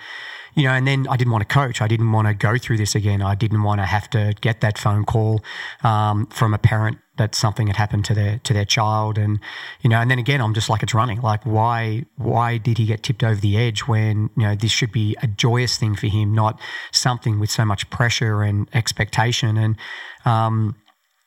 [0.57, 1.81] you know, and then I didn't want to coach.
[1.83, 3.21] I didn't want to go through this again.
[3.21, 5.43] I didn't want to have to get that phone call
[5.83, 9.39] um, from a parent that something had happened to their to their child and
[9.81, 12.85] you know and then again I'm just like it's running like why why did he
[12.85, 16.05] get tipped over the edge when you know this should be a joyous thing for
[16.05, 16.59] him not
[16.91, 19.77] something with so much pressure and expectation and
[20.25, 20.75] um,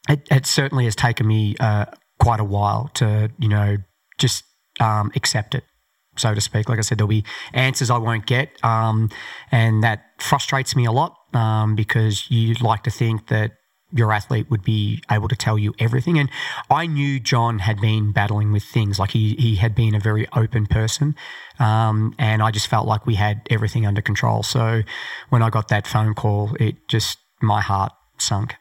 [0.08, 1.86] it, it certainly has taken me uh,
[2.20, 3.76] quite a while to you know
[4.16, 4.44] just
[4.78, 5.64] um, accept it
[6.20, 9.10] so to speak like I said there'll be answers I won't get um,
[9.50, 13.52] and that frustrates me a lot um, because you like to think that
[13.92, 16.18] your athlete would be able to tell you everything.
[16.18, 16.30] And
[16.70, 20.26] I knew John had been battling with things like he he had been a very
[20.32, 21.14] open person,
[21.58, 24.42] um, and I just felt like we had everything under control.
[24.42, 24.82] So
[25.28, 28.54] when I got that phone call, it just my heart sunk.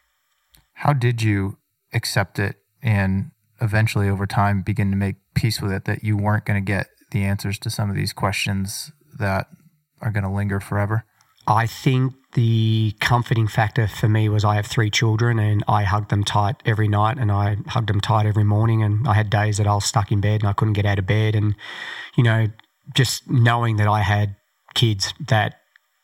[0.73, 1.57] How did you
[1.93, 6.45] accept it and eventually over time begin to make peace with it that you weren't
[6.45, 9.47] going to get the answers to some of these questions that
[10.01, 11.05] are going to linger forever?
[11.47, 16.11] I think the comforting factor for me was I have three children and I hugged
[16.11, 18.83] them tight every night and I hugged them tight every morning.
[18.83, 20.99] And I had days that I was stuck in bed and I couldn't get out
[20.99, 21.33] of bed.
[21.33, 21.55] And,
[22.15, 22.47] you know,
[22.95, 24.35] just knowing that I had
[24.75, 25.55] kids that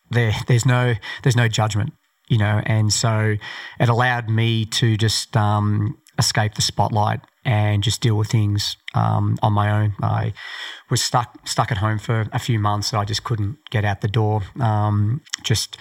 [0.10, 1.94] there, there's no, there's no judgment,
[2.28, 3.36] you know, and so
[3.80, 9.38] it allowed me to just um, escape the spotlight and just deal with things um,
[9.41, 9.95] on my own.
[10.01, 10.34] I
[10.89, 12.88] was stuck stuck at home for a few months.
[12.88, 14.41] So I just couldn't get out the door.
[14.60, 15.78] Um, just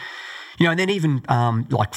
[0.59, 1.95] you know, and then even um, like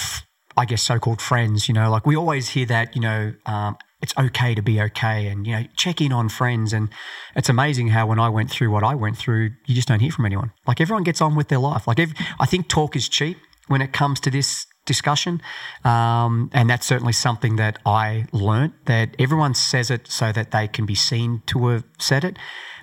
[0.55, 1.67] I guess so-called friends.
[1.67, 2.95] You know, like we always hear that.
[2.95, 3.33] You know.
[3.45, 6.89] Um, it's okay to be okay and you know check in on friends and
[7.35, 10.11] it's amazing how when i went through what i went through you just don't hear
[10.11, 11.99] from anyone like everyone gets on with their life like
[12.39, 15.39] i think talk is cheap when it comes to this discussion.
[15.83, 20.67] Um, and that's certainly something that I learnt that everyone says it so that they
[20.67, 22.37] can be seen to have said it.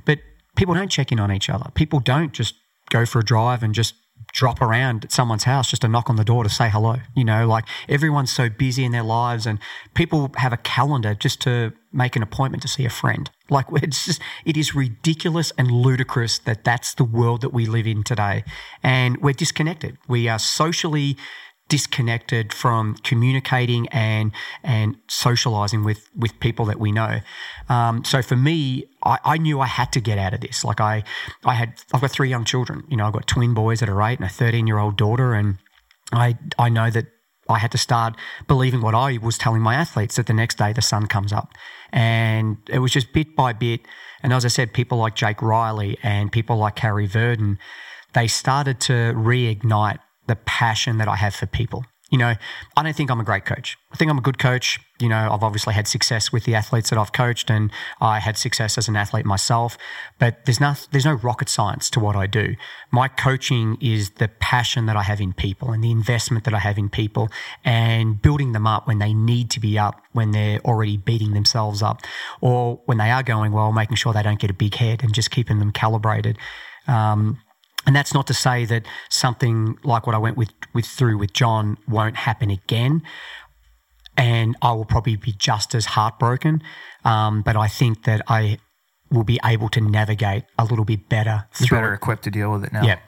[0.04, 0.20] But
[0.54, 1.70] people don't check in on each other.
[1.74, 2.54] People don't just
[2.90, 3.94] go for a drive and just
[4.32, 6.96] drop around at someone's house just to knock on the door to say hello.
[7.14, 9.58] You know, like everyone's so busy in their lives and
[9.94, 13.30] people have a calendar just to make an appointment to see a friend.
[13.48, 17.86] Like it's just, it is ridiculous and ludicrous that that's the world that we live
[17.86, 18.44] in today.
[18.82, 19.96] And we're disconnected.
[20.08, 21.16] We are socially
[21.74, 24.30] disconnected from communicating and
[24.62, 27.18] and socializing with with people that we know.
[27.68, 30.64] Um, so for me, I, I, knew I had to get out of this.
[30.64, 31.02] Like I,
[31.44, 32.84] I had I've got three young children.
[32.88, 35.34] You know, I've got twin boys that are eight and a thirteen year old daughter,
[35.34, 35.58] and
[36.12, 37.06] I I know that.
[37.46, 38.16] I had to start
[38.48, 41.52] believing what I was telling my athletes that the next day the sun comes up.
[41.92, 43.80] And it was just bit by bit.
[44.22, 47.58] And as I said, people like Jake Riley and people like Carrie Verdon,
[48.14, 51.84] they started to reignite the passion that I have for people.
[52.10, 52.34] You know,
[52.76, 53.76] I don't think I'm a great coach.
[53.92, 54.78] I think I'm a good coach.
[55.00, 58.36] You know, I've obviously had success with the athletes that I've coached, and I had
[58.36, 59.76] success as an athlete myself.
[60.20, 62.54] But there's no there's no rocket science to what I do.
[62.92, 66.60] My coaching is the passion that I have in people and the investment that I
[66.60, 67.30] have in people,
[67.64, 71.82] and building them up when they need to be up, when they're already beating themselves
[71.82, 72.02] up,
[72.40, 75.14] or when they are going well, making sure they don't get a big head and
[75.14, 76.38] just keeping them calibrated.
[76.86, 77.40] Um,
[77.86, 81.32] and that's not to say that something like what I went with, with through with
[81.32, 83.02] John won't happen again.
[84.16, 86.62] And I will probably be just as heartbroken.
[87.04, 88.58] Um, but I think that I
[89.10, 91.46] will be able to navigate a little bit better.
[91.58, 92.84] You're better equipped to deal with it now.
[92.84, 92.98] Yeah.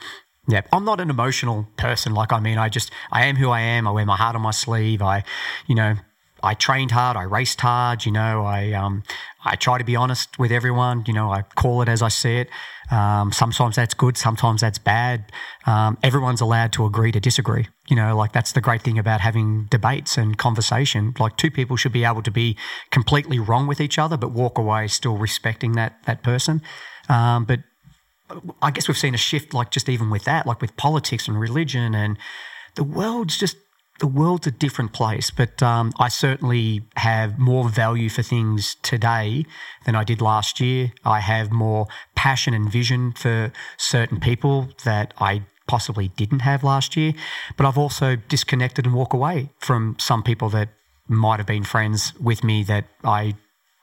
[0.49, 2.15] Yeah, I'm not an emotional person.
[2.15, 3.89] Like, I mean, I just, I am who I am.
[3.89, 5.03] I wear my heart on my sleeve.
[5.03, 5.25] I,
[5.67, 5.97] you know,
[6.43, 7.17] I trained hard.
[7.17, 8.05] I raced hard.
[8.05, 9.03] You know, I, um,
[9.45, 11.05] I try to be honest with everyone.
[11.07, 12.51] You know, I call it as I see it.
[12.91, 14.17] Um, sometimes that's good.
[14.17, 15.33] Sometimes that's bad.
[15.67, 17.69] Um, everyone's allowed to agree to disagree.
[17.89, 21.15] You know, like that's the great thing about having debates and conversation.
[21.19, 22.57] Like two people should be able to be
[22.91, 26.63] completely wrong with each other, but walk away still respecting that, that person.
[27.09, 27.61] Um, but
[28.63, 31.39] I guess we've seen a shift, like just even with that, like with politics and
[31.39, 32.19] religion, and
[32.75, 33.57] the world's just
[33.99, 35.31] the world's a different place.
[35.31, 39.47] But um, I certainly have more value for things today
[39.85, 40.93] than I did last year.
[41.05, 46.97] I have more passion and vision for certain people that I possibly didn't have last
[46.97, 47.13] year.
[47.57, 50.69] But I've also disconnected and walk away from some people that
[51.09, 53.35] might have been friends with me that I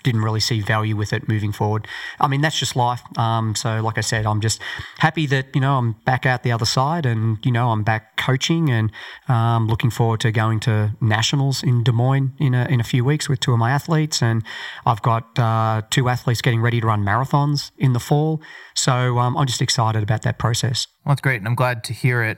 [0.03, 1.87] didn't really see value with it moving forward.
[2.19, 3.01] I mean, that's just life.
[3.17, 4.61] Um, so, like I said, I'm just
[4.99, 8.17] happy that you know I'm back out the other side, and you know I'm back
[8.17, 8.91] coaching, and
[9.27, 13.03] um, looking forward to going to nationals in Des Moines in a in a few
[13.03, 14.43] weeks with two of my athletes, and
[14.85, 18.41] I've got uh, two athletes getting ready to run marathons in the fall.
[18.75, 20.87] So um, I'm just excited about that process.
[21.05, 22.37] Well, that's great, and I'm glad to hear it.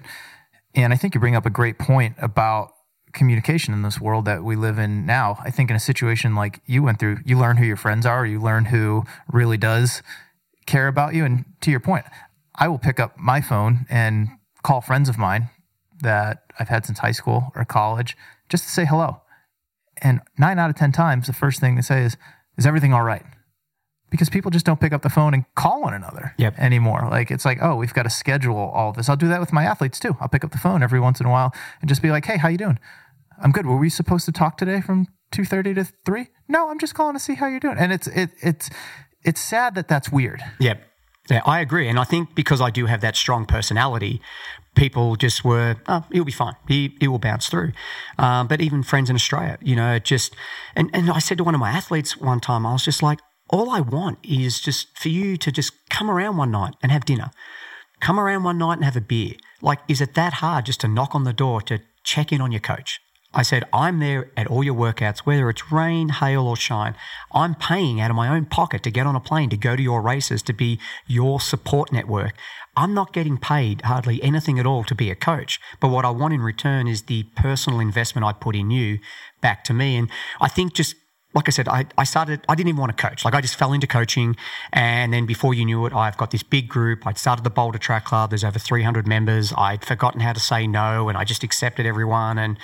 [0.76, 2.75] And I think you bring up a great point about
[3.16, 5.38] communication in this world that we live in now.
[5.44, 8.26] I think in a situation like you went through, you learn who your friends are,
[8.26, 10.04] you learn who really does
[10.68, 11.26] care about you.
[11.26, 12.06] And to your point,
[12.56, 14.28] I will pick up my phone and
[14.64, 15.50] call friends of mine
[16.02, 18.16] that I've had since high school or college
[18.50, 19.22] just to say hello.
[20.02, 22.18] And nine out of 10 times, the first thing they say is,
[22.58, 23.24] Is everything all right?
[24.12, 26.58] Because people just don't pick up the phone and call one another Yep.
[26.58, 27.08] anymore.
[27.10, 29.10] Like it's like, oh, we've got to schedule all this.
[29.10, 30.16] I'll do that with my athletes too.
[30.22, 32.38] I'll pick up the phone every once in a while and just be like, hey,
[32.38, 32.80] how you doing?
[33.42, 33.66] I'm good.
[33.66, 36.28] Were we supposed to talk today from 2:30 to 3?
[36.48, 37.78] No, I'm just calling to see how you're doing.
[37.78, 38.70] And it's it it's
[39.24, 40.42] it's sad that that's weird.
[40.60, 40.82] Yep.
[41.30, 41.88] Yeah, I agree.
[41.90, 44.22] And I think because I do have that strong personality,
[44.76, 46.56] people just were, oh, he'll be fine.
[46.68, 47.72] He, he will bounce through.
[48.20, 50.36] Um, but even friends in Australia, you know, just,
[50.76, 53.20] and, and I said to one of my athletes one time, I was just like,
[53.50, 57.06] all I want is just for you to just come around one night and have
[57.06, 57.32] dinner.
[58.00, 59.34] Come around one night and have a beer.
[59.62, 62.52] Like, is it that hard just to knock on the door to check in on
[62.52, 63.00] your coach?
[63.36, 66.96] I said, I'm there at all your workouts, whether it's rain, hail, or shine.
[67.34, 69.84] I'm paying out of my own pocket to get on a plane, to go to
[69.84, 72.34] your races, to be your support network.
[72.78, 75.60] I'm not getting paid hardly anything at all to be a coach.
[75.82, 79.00] But what I want in return is the personal investment I put in you
[79.42, 79.98] back to me.
[79.98, 80.96] And I think just
[81.36, 83.26] like I said, I, I started, I didn't even want to coach.
[83.26, 84.38] Like I just fell into coaching.
[84.72, 87.06] And then before you knew it, I've got this big group.
[87.06, 88.30] I'd started the Boulder Track Club.
[88.32, 89.54] There's over 300 members.
[89.58, 92.38] I'd forgotten how to say no and I just accepted everyone.
[92.38, 92.58] And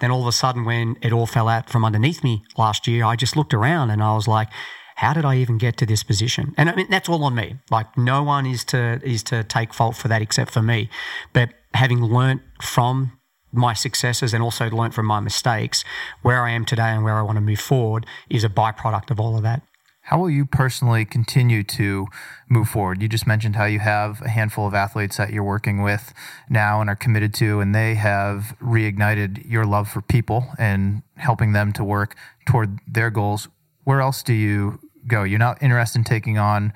[0.00, 3.04] then all of a sudden, when it all fell out from underneath me last year,
[3.04, 4.48] I just looked around and I was like,
[4.96, 6.54] how did I even get to this position?
[6.58, 7.56] And I mean, that's all on me.
[7.70, 10.90] Like no one is to, is to take fault for that except for me.
[11.32, 13.17] But having learnt from
[13.52, 15.84] my successes and also learnt from my mistakes,
[16.22, 19.18] where I am today and where I want to move forward is a byproduct of
[19.18, 19.62] all of that.
[20.02, 22.06] How will you personally continue to
[22.48, 23.02] move forward?
[23.02, 26.14] You just mentioned how you have a handful of athletes that you're working with
[26.48, 31.52] now and are committed to, and they have reignited your love for people and helping
[31.52, 33.48] them to work toward their goals.
[33.84, 35.24] Where else do you go?
[35.24, 36.72] You're not interested in taking on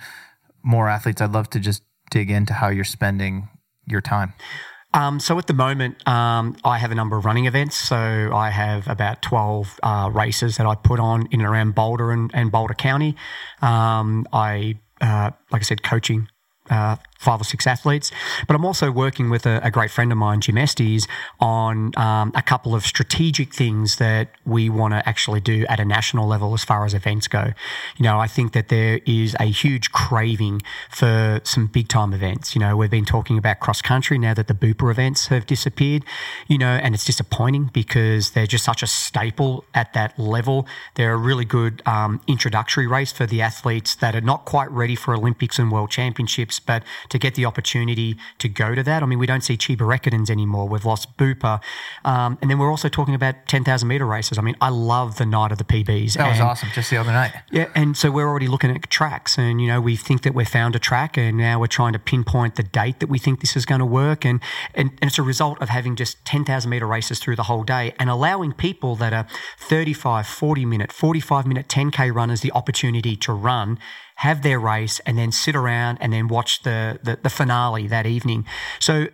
[0.63, 1.23] more athletes.
[1.23, 3.49] I'd love to just dig into how you're spending
[3.87, 4.35] your time.
[4.95, 7.77] Um, so at the moment, um, I have a number of running events.
[7.77, 12.13] So I have about 12 uh, races that I put on in and around Boulder
[12.13, 13.17] and, and Boulder County.
[13.63, 16.29] Um, I, uh, like I said, coaching
[16.71, 18.11] uh, five or six athletes.
[18.47, 21.07] But I'm also working with a, a great friend of mine, Jim Estes,
[21.41, 25.85] on um, a couple of strategic things that we want to actually do at a
[25.85, 27.53] national level as far as events go.
[27.97, 32.55] You know, I think that there is a huge craving for some big time events.
[32.55, 36.05] You know, we've been talking about cross country now that the Booper events have disappeared,
[36.49, 40.67] you know, and it's disappointing because they're just such a staple at that level.
[40.95, 44.97] They're a really good um, introductory race for the athletes that are not quite ready
[44.97, 46.83] for Olympics and World Championships, but
[47.13, 49.03] to get the opportunity to go to that.
[49.03, 50.69] I mean, we don't see Chiba Ekidens anymore.
[50.69, 51.61] We've lost Booper.
[52.05, 54.37] Um, and then we're also talking about 10,000 meter races.
[54.39, 56.15] I mean, I love the night of the PBs.
[56.15, 57.33] That was And- awesome just the other night.
[57.51, 60.49] yeah, and so we're already looking at tracks, and you know we think that we've
[60.49, 63.57] found a track, and now we're trying to pinpoint the date that we think this
[63.57, 64.41] is going to work, and
[64.75, 67.63] and, and it's a result of having just ten thousand meter races through the whole
[67.63, 69.27] day, and allowing people that are
[69.59, 73.79] 35, 40 minute, forty five minute, ten k runners the opportunity to run.
[74.17, 78.07] Have their race and then sit around and then watch the, the, the finale that
[78.07, 78.47] evening.
[78.79, 79.09] So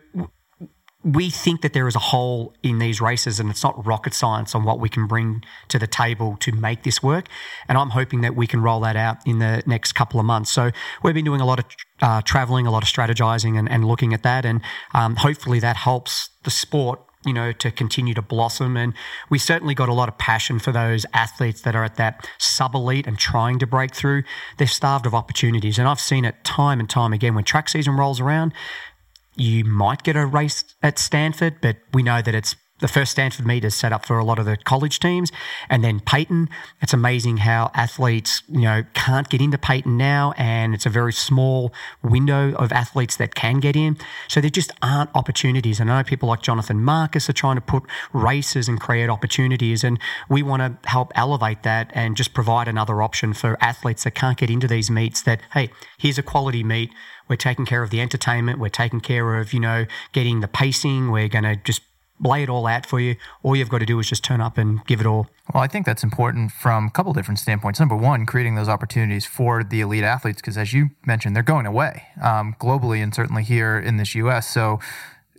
[1.05, 4.55] we think that there is a hole in these races and it's not rocket science
[4.55, 7.29] on what we can bring to the table to make this work.
[7.69, 10.51] And I'm hoping that we can roll that out in the next couple of months.
[10.51, 10.71] So
[11.03, 11.65] we've been doing a lot of
[12.03, 14.45] uh, traveling, a lot of strategizing and, and looking at that.
[14.45, 14.61] And
[14.93, 18.77] um, hopefully that helps the sport you know, to continue to blossom.
[18.77, 18.95] And
[19.29, 22.75] we certainly got a lot of passion for those athletes that are at that sub
[22.75, 24.23] elite and trying to break through.
[24.57, 25.79] They're starved of opportunities.
[25.79, 28.53] And I've seen it time and time again when track season rolls around
[29.39, 33.47] you might get a race at Stanford, but we know that it's the first Stanford
[33.47, 35.31] meet is set up for a lot of the college teams.
[35.69, 36.49] And then Payton,
[36.81, 40.33] it's amazing how athletes, you know, can't get into Payton now.
[40.37, 41.73] And it's a very small
[42.03, 43.99] window of athletes that can get in.
[44.29, 45.81] So there just aren't opportunities.
[45.81, 49.83] And I know people like Jonathan Marcus are trying to put races and create opportunities.
[49.85, 49.99] And
[50.29, 54.39] we want to help elevate that and just provide another option for athletes that can't
[54.39, 56.91] get into these meets that, hey, here's a quality meet.
[57.29, 58.59] We're taking care of the entertainment.
[58.59, 61.11] We're taking care of, you know, getting the pacing.
[61.11, 61.83] We're going to just
[62.21, 63.17] lay it all out for you.
[63.43, 65.29] All you've got to do is just turn up and give it all.
[65.53, 67.81] Well, I think that's important from a couple different standpoints.
[67.81, 71.67] Number one, creating those opportunities for the elite athletes, because as you mentioned, they're going
[71.67, 74.49] away um, globally and certainly here in this U.S.
[74.49, 74.81] So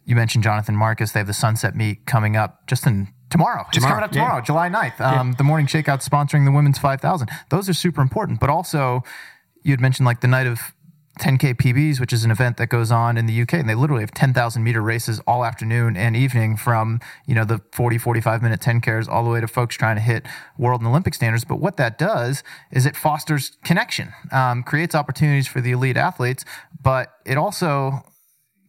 [0.05, 1.11] you mentioned Jonathan Marcus.
[1.11, 3.65] They have the Sunset Meet coming up just in tomorrow.
[3.73, 4.41] It's coming up tomorrow, yeah.
[4.41, 4.99] July 9th.
[4.99, 5.35] Um, yeah.
[5.37, 7.29] The Morning Shakeout sponsoring the Women's 5000.
[7.49, 8.39] Those are super important.
[8.39, 9.03] But also,
[9.61, 10.59] you had mentioned like the night of
[11.19, 14.01] 10K PBs, which is an event that goes on in the UK, and they literally
[14.01, 18.59] have 10,000 meter races all afternoon and evening from, you know, the 40, 45 minute
[18.59, 20.25] 10Ks all the way to folks trying to hit
[20.57, 21.45] world and Olympic standards.
[21.45, 26.45] But what that does is it fosters connection, um, creates opportunities for the elite athletes,
[26.81, 28.03] but it also,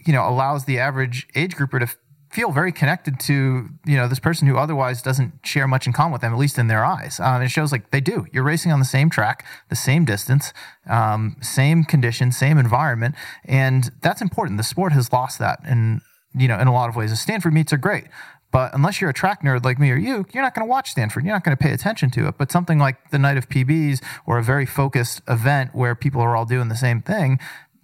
[0.06, 1.88] you know, allows the average age grouper to
[2.30, 6.12] feel very connected to you know this person who otherwise doesn't share much in common
[6.12, 7.20] with them, at least in their eyes.
[7.20, 8.26] Um, it shows like they do.
[8.32, 10.52] You're racing on the same track, the same distance,
[10.88, 13.14] um, same conditions, same environment,
[13.44, 14.56] and that's important.
[14.58, 16.00] The sport has lost that, and
[16.34, 18.04] you know, in a lot of ways, the Stanford meets are great.
[18.52, 20.90] But unless you're a track nerd like me or you, you're not going to watch
[20.90, 21.24] Stanford.
[21.24, 22.34] You're not going to pay attention to it.
[22.36, 26.34] But something like the night of PBs or a very focused event where people are
[26.34, 27.38] all doing the same thing,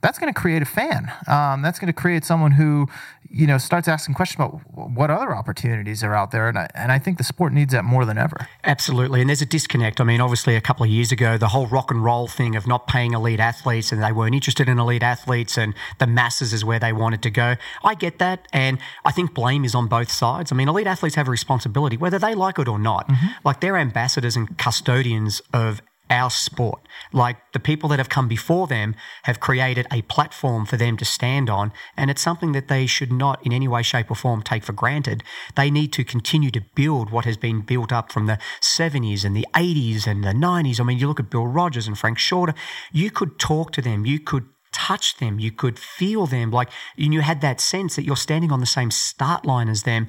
[0.07, 1.13] that's going to create a fan.
[1.27, 2.87] Um, that's going to create someone who,
[3.29, 6.49] you know, starts asking questions about what other opportunities are out there.
[6.49, 8.47] And I, and I think the sport needs that more than ever.
[8.63, 9.21] Absolutely.
[9.21, 10.01] And there's a disconnect.
[10.01, 12.69] I mean, obviously, a couple of years ago, the whole rock and roll thing of
[12.69, 16.65] not paying elite athletes and they weren't interested in elite athletes and the masses is
[16.65, 17.57] where they wanted to go.
[17.83, 18.47] I get that.
[18.53, 20.53] And I think blame is on both sides.
[20.53, 23.09] I mean, elite athletes have a responsibility, whether they like it or not.
[23.09, 23.27] Mm-hmm.
[23.45, 26.87] Like they're ambassadors and custodians of our sport.
[27.13, 28.95] Like the people that have come before them
[29.25, 33.13] have created a platform for them to stand on, and it's something that they should
[33.13, 35.23] not in any way, shape, or form take for granted.
[35.57, 39.37] They need to continue to build what has been built up from the 70s and
[39.37, 40.81] the 80s and the 90s.
[40.81, 42.55] I mean, you look at Bill Rodgers and Frank Shorter,
[42.93, 47.15] you could talk to them, you could touch them, you could feel them, like and
[47.15, 50.07] you had that sense that you're standing on the same start line as them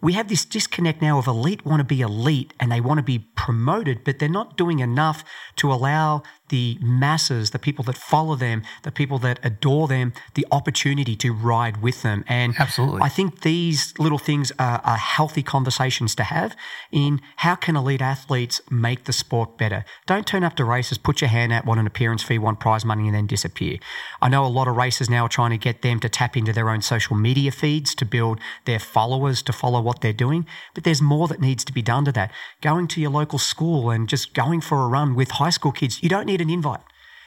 [0.00, 3.04] we have this disconnect now of elite want to be elite and they want to
[3.04, 5.24] be promoted, but they're not doing enough
[5.56, 10.46] to allow the masses, the people that follow them, the people that adore them, the
[10.52, 12.24] opportunity to ride with them.
[12.28, 16.54] And absolutely, I think these little things are, are healthy conversations to have
[16.92, 19.84] in how can elite athletes make the sport better.
[20.06, 22.84] Don't turn up to races, put your hand out, want an appearance fee, want prize
[22.84, 23.78] money, and then disappear.
[24.20, 26.52] I know a lot of races now are trying to get them to tap into
[26.52, 30.84] their own social media feeds to build their followers to follow what they're doing, but
[30.84, 32.30] there's more that needs to be done to that.
[32.60, 36.02] Going to your local school and just going for a run with high school kids,
[36.02, 36.80] you don't need an invite.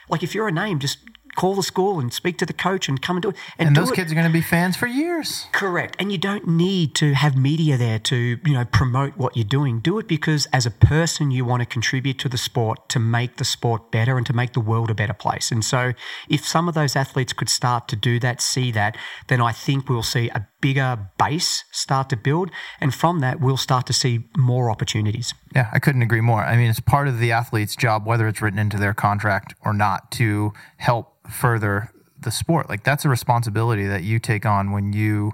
[0.08, 0.98] Like if you're a name, just
[1.34, 3.36] call the school and speak to the coach and come and do it.
[3.58, 3.96] And, and those it.
[3.96, 5.46] kids are going to be fans for years.
[5.52, 5.96] Correct.
[5.98, 9.80] And you don't need to have media there to, you know, promote what you're doing.
[9.80, 13.36] Do it because as a person you want to contribute to the sport to make
[13.36, 15.50] the sport better and to make the world a better place.
[15.50, 15.92] And so
[16.28, 18.96] if some of those athletes could start to do that, see that,
[19.28, 22.50] then I think we'll see a bigger base start to build
[22.80, 25.34] and from that we'll start to see more opportunities.
[25.54, 26.42] Yeah, I couldn't agree more.
[26.42, 29.74] I mean, it's part of the athlete's job whether it's written into their contract or
[29.74, 32.70] not to help further the sport.
[32.70, 35.32] Like that's a responsibility that you take on when you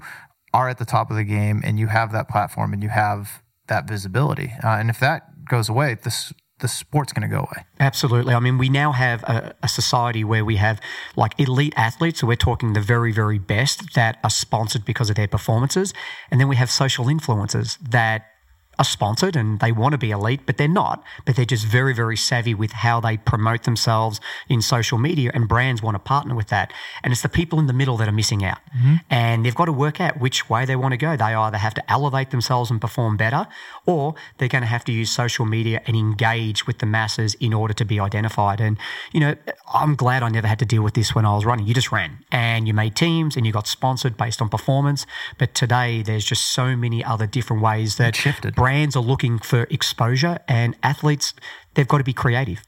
[0.53, 3.41] are at the top of the game and you have that platform and you have
[3.69, 4.53] that visibility.
[4.65, 7.65] Uh, and if that goes away, this the sport's going to go away.
[7.79, 8.35] Absolutely.
[8.35, 10.81] I mean, we now have a, a, society where we have
[11.17, 15.17] like elite athletes, so we're talking the very, very best that are sponsored because of
[15.17, 15.93] their performances,
[16.31, 18.27] and then we have social influencers that
[18.79, 21.03] are sponsored and they want to be elite, but they're not.
[21.27, 25.47] But they're just very, very savvy with how they promote themselves in social media, and
[25.47, 26.73] brands want to partner with that.
[27.03, 28.59] And it's the people in the middle that are missing out.
[28.77, 28.95] Mm-hmm.
[29.11, 31.17] And they've got to work out which way they want to go.
[31.17, 33.47] They either have to elevate themselves and perform better,
[33.85, 37.53] or they're going to have to use social media and engage with the masses in
[37.53, 38.61] order to be identified.
[38.61, 38.79] And,
[39.13, 39.35] you know,
[39.75, 41.67] I'm glad I never had to deal with this when I was running.
[41.67, 45.07] You just ran and you made teams and you got sponsored based on performance.
[45.37, 48.55] But today, there's just so many other different ways that shifted.
[48.61, 51.33] Brands are looking for exposure and athletes,
[51.73, 52.61] they've got to be creative.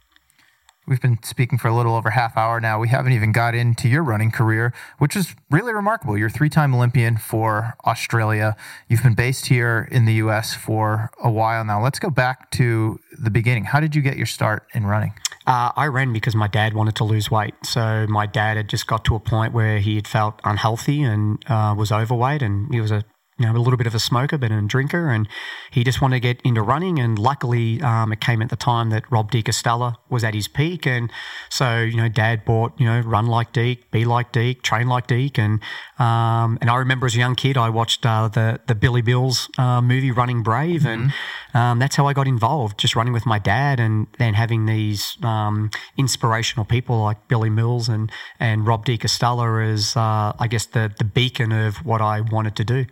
[0.87, 2.81] We've been speaking for a little over half hour now.
[2.81, 6.17] We haven't even got into your running career, which is really remarkable.
[6.17, 8.57] You're a three-time Olympian for Australia.
[8.89, 10.55] You've been based here in the U.S.
[10.55, 11.83] for a while now.
[11.83, 13.65] Let's go back to the beginning.
[13.65, 15.13] How did you get your start in running?
[15.47, 17.55] Uh, I ran because my dad wanted to lose weight.
[17.65, 21.45] So my dad had just got to a point where he had felt unhealthy and
[21.51, 23.05] uh, was overweight, and he was a
[23.43, 25.29] you know, a little bit of a smoker, but a drinker, and
[25.73, 27.01] he just wanted to get into running.
[27.01, 30.47] And luckily, um, it came at the time that Rob de Castella was at his
[30.47, 31.11] peak, and
[31.51, 35.09] so you know, Dad bought you know, run like Deek, be like Deek, train like
[35.09, 35.61] Deek, and
[35.99, 39.49] um, and I remember as a young kid, I watched uh, the the Billy Mills
[39.59, 40.89] uh, movie Running Brave, mm-hmm.
[40.89, 41.13] and
[41.55, 45.19] um, that's how I got involved, just running with my dad, and then having these
[45.25, 50.67] um, inspirational people like Billy Mills and and Rob de Castella as uh, I guess
[50.67, 52.87] the the beacon of what I wanted to do.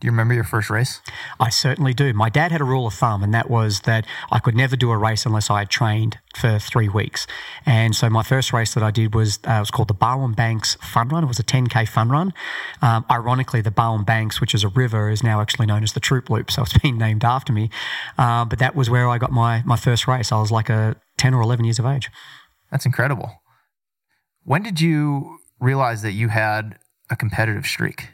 [0.00, 1.00] Do you remember your first race?
[1.40, 2.12] I certainly do.
[2.12, 4.90] My dad had a rule of thumb, and that was that I could never do
[4.90, 7.26] a race unless I had trained for three weeks.
[7.64, 10.34] And so my first race that I did was uh, it was called the Barwon
[10.34, 11.24] Banks Fun Run.
[11.24, 12.34] It was a 10k fun run.
[12.82, 16.00] Um, ironically, the Barwon Banks, which is a river, is now actually known as the
[16.00, 17.70] Troop Loop, so it's been named after me.
[18.18, 20.32] Uh, but that was where I got my my first race.
[20.32, 22.10] I was like a 10 or 11 years of age.
[22.70, 23.30] That's incredible.
[24.42, 26.78] When did you realize that you had
[27.10, 28.13] a competitive streak?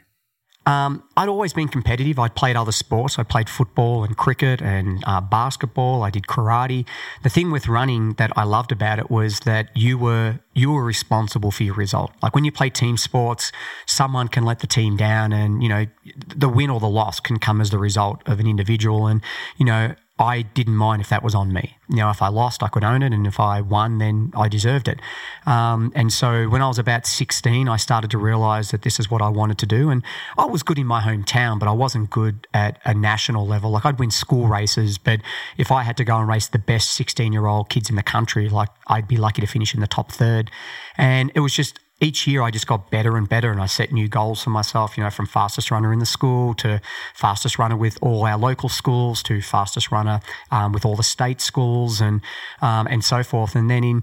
[0.67, 2.19] Um, I'd always been competitive.
[2.19, 3.17] I'd played other sports.
[3.17, 6.03] I played football and cricket and uh, basketball.
[6.03, 6.85] I did karate.
[7.23, 10.83] The thing with running that I loved about it was that you were you were
[10.83, 12.11] responsible for your result.
[12.21, 13.51] Like when you play team sports,
[13.87, 15.87] someone can let the team down, and you know
[16.35, 19.07] the win or the loss can come as the result of an individual.
[19.07, 19.23] And
[19.57, 21.77] you know I didn't mind if that was on me.
[21.89, 24.47] You know, if I lost, I could own it, and if I won, then I
[24.49, 24.99] deserved it.
[25.47, 29.09] Um, and so when I was about 16, I started to realize that this is
[29.09, 29.89] what I wanted to do.
[29.89, 30.03] And
[30.37, 33.71] I was good in my hometown, but I wasn't good at a national level.
[33.71, 35.21] Like I'd win school races, but
[35.57, 38.03] if I had to go and race the best 16 year old kids in the
[38.03, 40.51] country, like I'd be lucky to finish in the top third.
[40.97, 43.91] And it was just each year I just got better and better and I set
[43.91, 46.81] new goals for myself, you know, from fastest runner in the school to
[47.13, 51.39] fastest runner with all our local schools to fastest runner um, with all the state
[51.39, 52.21] schools and,
[52.61, 53.55] um, and so forth.
[53.55, 54.01] And then in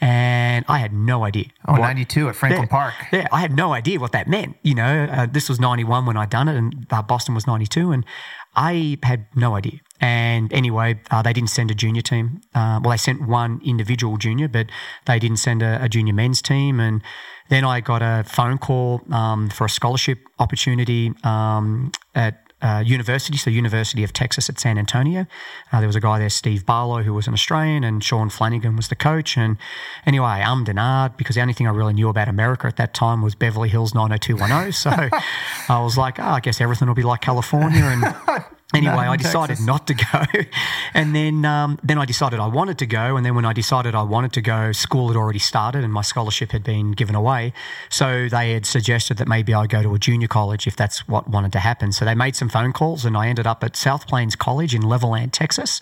[0.00, 1.46] And I had no idea.
[1.66, 2.94] Oh, what, 92 at Franklin yeah, Park.
[3.12, 4.56] Yeah, I had no idea what that meant.
[4.62, 7.90] You know, uh, this was 91 when I'd done it, and uh, Boston was 92.
[7.90, 8.04] And
[8.54, 9.80] I had no idea.
[10.00, 12.40] And anyway, uh, they didn't send a junior team.
[12.54, 14.66] Uh, well, they sent one individual junior, but
[15.06, 16.78] they didn't send a, a junior men's team.
[16.78, 17.02] And
[17.48, 23.38] then I got a phone call um, for a scholarship opportunity um, at uh, university,
[23.38, 25.26] so University of Texas at San Antonio.
[25.72, 28.74] Uh, there was a guy there, Steve Barlow, who was an Australian, and Sean Flanagan
[28.74, 29.36] was the coach.
[29.36, 29.56] And
[30.04, 32.76] anyway, I ummed and ahed because the only thing I really knew about America at
[32.76, 34.72] that time was Beverly Hills 90210.
[34.72, 34.90] So
[35.68, 37.84] I was like, oh, I guess everything will be like California.
[37.84, 38.04] And
[38.74, 39.66] Anyway, I decided Texas.
[39.66, 40.24] not to go,
[40.94, 43.94] and then um, then I decided I wanted to go, and then when I decided
[43.94, 47.54] I wanted to go, school had already started, and my scholarship had been given away.
[47.88, 51.30] So they had suggested that maybe I go to a junior college if that's what
[51.30, 51.92] wanted to happen.
[51.92, 54.82] So they made some phone calls, and I ended up at South Plains College in
[54.82, 55.80] Levelland, Texas.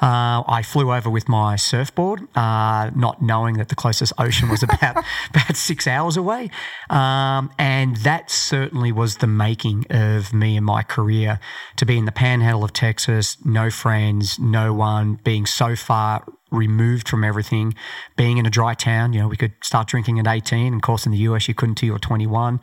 [0.00, 4.62] Uh, I flew over with my surfboard, uh, not knowing that the closest ocean was
[4.62, 4.96] about
[5.30, 6.50] about six hours away,
[6.90, 11.40] um, and that certainly was the making of me and my career
[11.76, 17.08] to be in the panhandle of Texas, no friends, no one, being so far removed
[17.08, 17.74] from everything,
[18.16, 19.12] being in a dry town.
[19.12, 20.66] You know, we could start drinking at 18.
[20.66, 22.60] And of course, in the US, you couldn't till you were 21.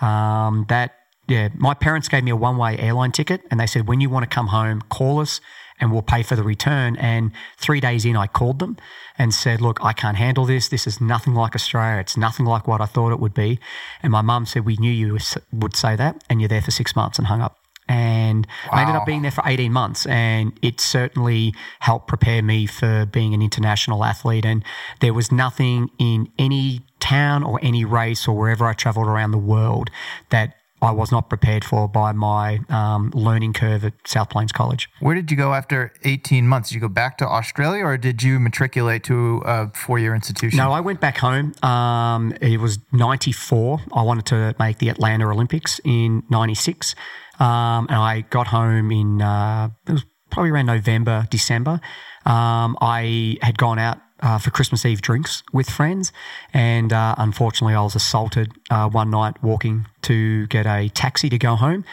[0.00, 0.94] Um, that,
[1.28, 4.10] yeah, my parents gave me a one way airline ticket and they said, when you
[4.10, 5.40] want to come home, call us
[5.80, 6.96] and we'll pay for the return.
[6.96, 8.76] And three days in, I called them
[9.18, 10.68] and said, Look, I can't handle this.
[10.68, 12.00] This is nothing like Australia.
[12.00, 13.58] It's nothing like what I thought it would be.
[14.02, 15.18] And my mum said, We knew you
[15.52, 16.24] would say that.
[16.28, 17.58] And you're there for six months and hung up.
[17.88, 20.06] And I ended up being there for 18 months.
[20.06, 24.44] And it certainly helped prepare me for being an international athlete.
[24.44, 24.64] And
[25.00, 29.38] there was nothing in any town or any race or wherever I traveled around the
[29.38, 29.90] world
[30.30, 34.90] that I was not prepared for by my um, learning curve at South Plains College.
[35.00, 36.68] Where did you go after 18 months?
[36.68, 40.58] Did you go back to Australia or did you matriculate to a four year institution?
[40.58, 41.54] No, I went back home.
[41.62, 43.80] Um, it was 94.
[43.94, 46.94] I wanted to make the Atlanta Olympics in 96.
[47.38, 51.80] Um, and I got home in, uh, it was probably around November, December.
[52.26, 56.12] Um, I had gone out uh, for Christmas Eve drinks with friends.
[56.52, 61.38] And uh, unfortunately, I was assaulted uh, one night walking to get a taxi to
[61.38, 61.84] go home.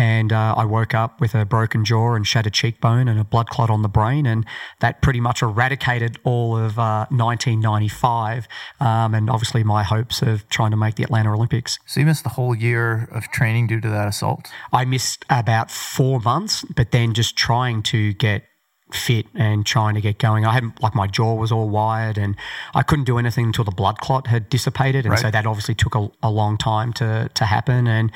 [0.00, 3.48] And uh, I woke up with a broken jaw and shattered cheekbone and a blood
[3.48, 4.26] clot on the brain.
[4.26, 4.46] And
[4.78, 8.46] that pretty much eradicated all of uh, 1995
[8.78, 11.80] um, and obviously my hopes of trying to make the Atlanta Olympics.
[11.84, 14.48] So you missed the whole year of training due to that assault?
[14.72, 18.44] I missed about four months, but then just trying to get
[18.92, 20.44] fit and trying to get going.
[20.46, 22.36] I hadn't like my jaw was all wired and
[22.74, 25.06] I couldn't do anything until the blood clot had dissipated.
[25.06, 27.86] And so that obviously took a, a long time to, to happen.
[27.86, 28.10] And,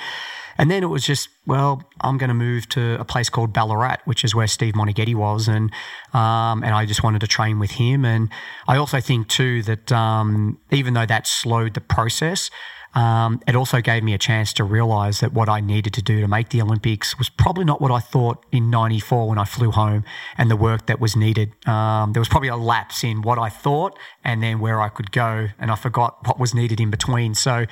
[0.59, 3.99] and then it was just, well, I'm going to move to a place called Ballarat,
[4.05, 5.49] which is where Steve Moneghetti was.
[5.49, 5.71] And,
[6.13, 8.05] um, and I just wanted to train with him.
[8.05, 8.31] And
[8.69, 12.51] I also think too that, um, even though that slowed the process,
[12.95, 16.21] um, it also gave me a chance to realize that what I needed to do
[16.21, 19.71] to make the Olympics was probably not what I thought in 94 when I flew
[19.71, 20.05] home
[20.37, 21.53] and the work that was needed.
[21.67, 25.11] Um, there was probably a lapse in what I thought and then where I could
[25.11, 27.35] go, and I forgot what was needed in between.
[27.35, 27.67] So,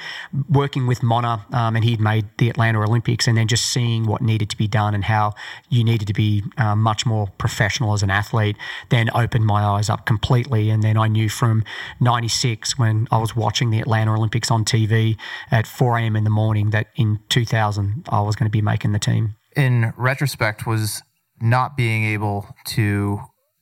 [0.49, 4.21] working with Mona, um, and he'd made the Atlanta Olympics, and then just seeing what
[4.21, 5.35] needed to be done and how
[5.69, 8.57] you needed to be um, much more professional as an athlete,
[8.89, 10.71] then opened my eyes up completely.
[10.71, 11.65] And then I knew from
[12.01, 15.10] 96 when I was watching the Atlanta Olympics on TV
[15.51, 16.17] at 4 a.m.
[16.17, 19.37] in the morning that in 2000 I was going to be making the team.
[19.57, 21.03] In retrospect, was
[21.41, 23.21] not being able to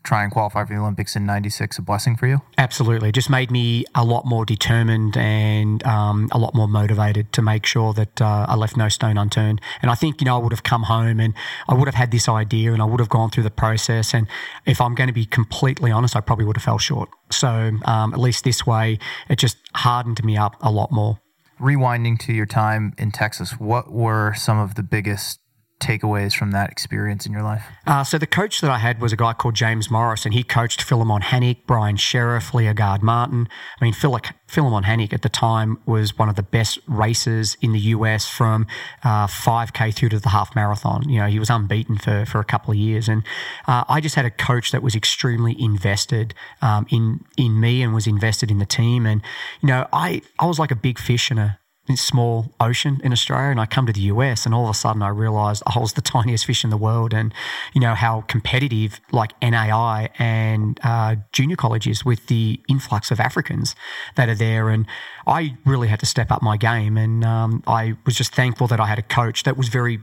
[0.09, 2.41] try and qualify for the Olympics in 96 a blessing for you?
[2.57, 3.11] Absolutely.
[3.11, 7.43] It just made me a lot more determined and um, a lot more motivated to
[7.43, 9.61] make sure that uh, I left no stone unturned.
[9.83, 11.35] And I think, you know, I would have come home and
[11.69, 14.15] I would have had this idea and I would have gone through the process.
[14.15, 14.27] And
[14.65, 17.11] if I'm going to be completely honest, I probably would have fell short.
[17.31, 21.21] So um, at least this way, it just hardened me up a lot more.
[21.61, 25.41] Rewinding to your time in Texas, what were some of the biggest
[25.81, 27.65] takeaways from that experience in your life?
[27.87, 30.43] Uh, so the coach that I had was a guy called James Morris, and he
[30.43, 33.49] coached Philemon Hanneck, Brian Sheriff, Leogard Martin.
[33.81, 37.73] I mean, Phil- Philemon Hanneck at the time was one of the best racers in
[37.73, 38.67] the US from
[39.05, 41.09] uh, 5K through to the half marathon.
[41.09, 43.09] You know, he was unbeaten for, for a couple of years.
[43.09, 43.23] And
[43.67, 47.95] uh, I just had a coach that was extremely invested um, in, in me and
[47.95, 49.07] was invested in the team.
[49.07, 49.23] And,
[49.61, 51.59] you know, I, I was like a big fish in a,
[51.97, 55.03] small ocean in Australia and I come to the US and all of a sudden
[55.03, 57.33] I realized I was the tiniest fish in the world and
[57.75, 63.21] you know how competitive like NAI and uh, junior college is with the influx of
[63.21, 63.75] Africans
[64.17, 64.87] that are there and
[65.27, 68.81] I really had to step up my game and um, I was just thankful that
[68.81, 70.01] I had a coach that was very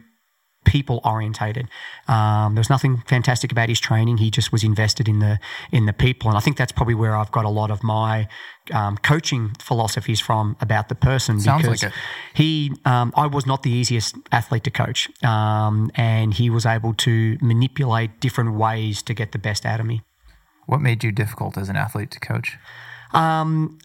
[0.66, 1.70] people orientated.
[2.07, 4.18] Um, there was nothing fantastic about his training.
[4.18, 5.39] He just was invested in the
[5.72, 8.28] in the people, and I think that's probably where I've got a lot of my
[8.72, 11.39] um, coaching philosophies from about the person.
[11.39, 11.97] Sounds because like it.
[12.34, 16.93] he, um, I was not the easiest athlete to coach, um, and he was able
[16.95, 20.01] to manipulate different ways to get the best out of me.
[20.66, 22.57] What made you difficult as an athlete to coach?
[23.13, 23.78] Um,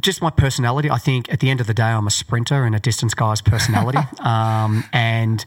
[0.00, 0.90] just my personality.
[0.90, 3.40] I think at the end of the day, I'm a sprinter and a distance guy's
[3.40, 3.98] personality.
[4.20, 5.44] um, and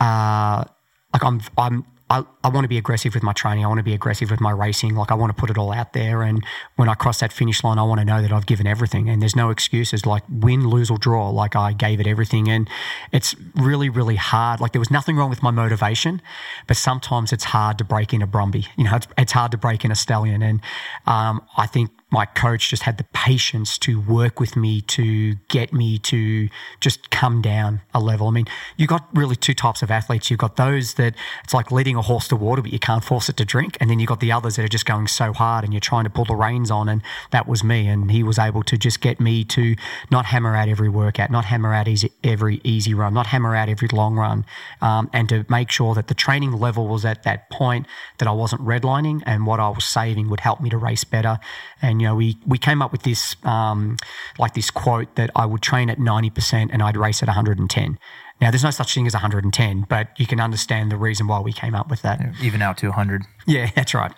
[0.00, 0.64] uh,
[1.12, 3.64] like I'm, I'm, I, I want to be aggressive with my training.
[3.64, 4.94] I want to be aggressive with my racing.
[4.94, 6.22] Like I want to put it all out there.
[6.22, 6.44] And
[6.76, 9.08] when I cross that finish line, I want to know that I've given everything.
[9.08, 10.06] And there's no excuses.
[10.06, 11.30] Like win, lose, or draw.
[11.30, 12.48] Like I gave it everything.
[12.48, 12.70] And
[13.10, 14.60] it's really, really hard.
[14.60, 16.22] Like there was nothing wrong with my motivation,
[16.68, 18.68] but sometimes it's hard to break in a Brumby.
[18.76, 20.42] You know, it's, it's hard to break in a stallion.
[20.42, 20.60] And
[21.06, 25.72] um, I think my coach just had the patience to work with me to get
[25.72, 26.48] me to
[26.80, 28.28] just come down a level.
[28.28, 28.46] I mean,
[28.76, 30.30] you got really two types of athletes.
[30.30, 33.28] You've got those that it's like leading a horse to water, but you can't force
[33.28, 33.76] it to drink.
[33.80, 36.04] And then you've got the others that are just going so hard and you're trying
[36.04, 36.88] to pull the reins on.
[36.88, 37.02] And
[37.32, 37.88] that was me.
[37.88, 39.74] And he was able to just get me to
[40.10, 43.68] not hammer out every workout, not hammer out easy, every easy run, not hammer out
[43.68, 44.44] every long run,
[44.80, 47.86] um, and to make sure that the training level was at that point
[48.18, 51.38] that I wasn't redlining and what I was saving would help me to race better.
[51.82, 53.96] And, you know, we, we came up with this, um,
[54.38, 57.98] like this quote that I would train at 90% and I'd race at 110.
[58.40, 61.52] Now, there's no such thing as 110, but you can understand the reason why we
[61.52, 62.20] came up with that.
[62.42, 63.22] Even out to 100.
[63.46, 64.12] Yeah, that's right.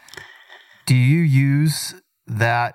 [0.87, 1.95] Do you use
[2.27, 2.75] that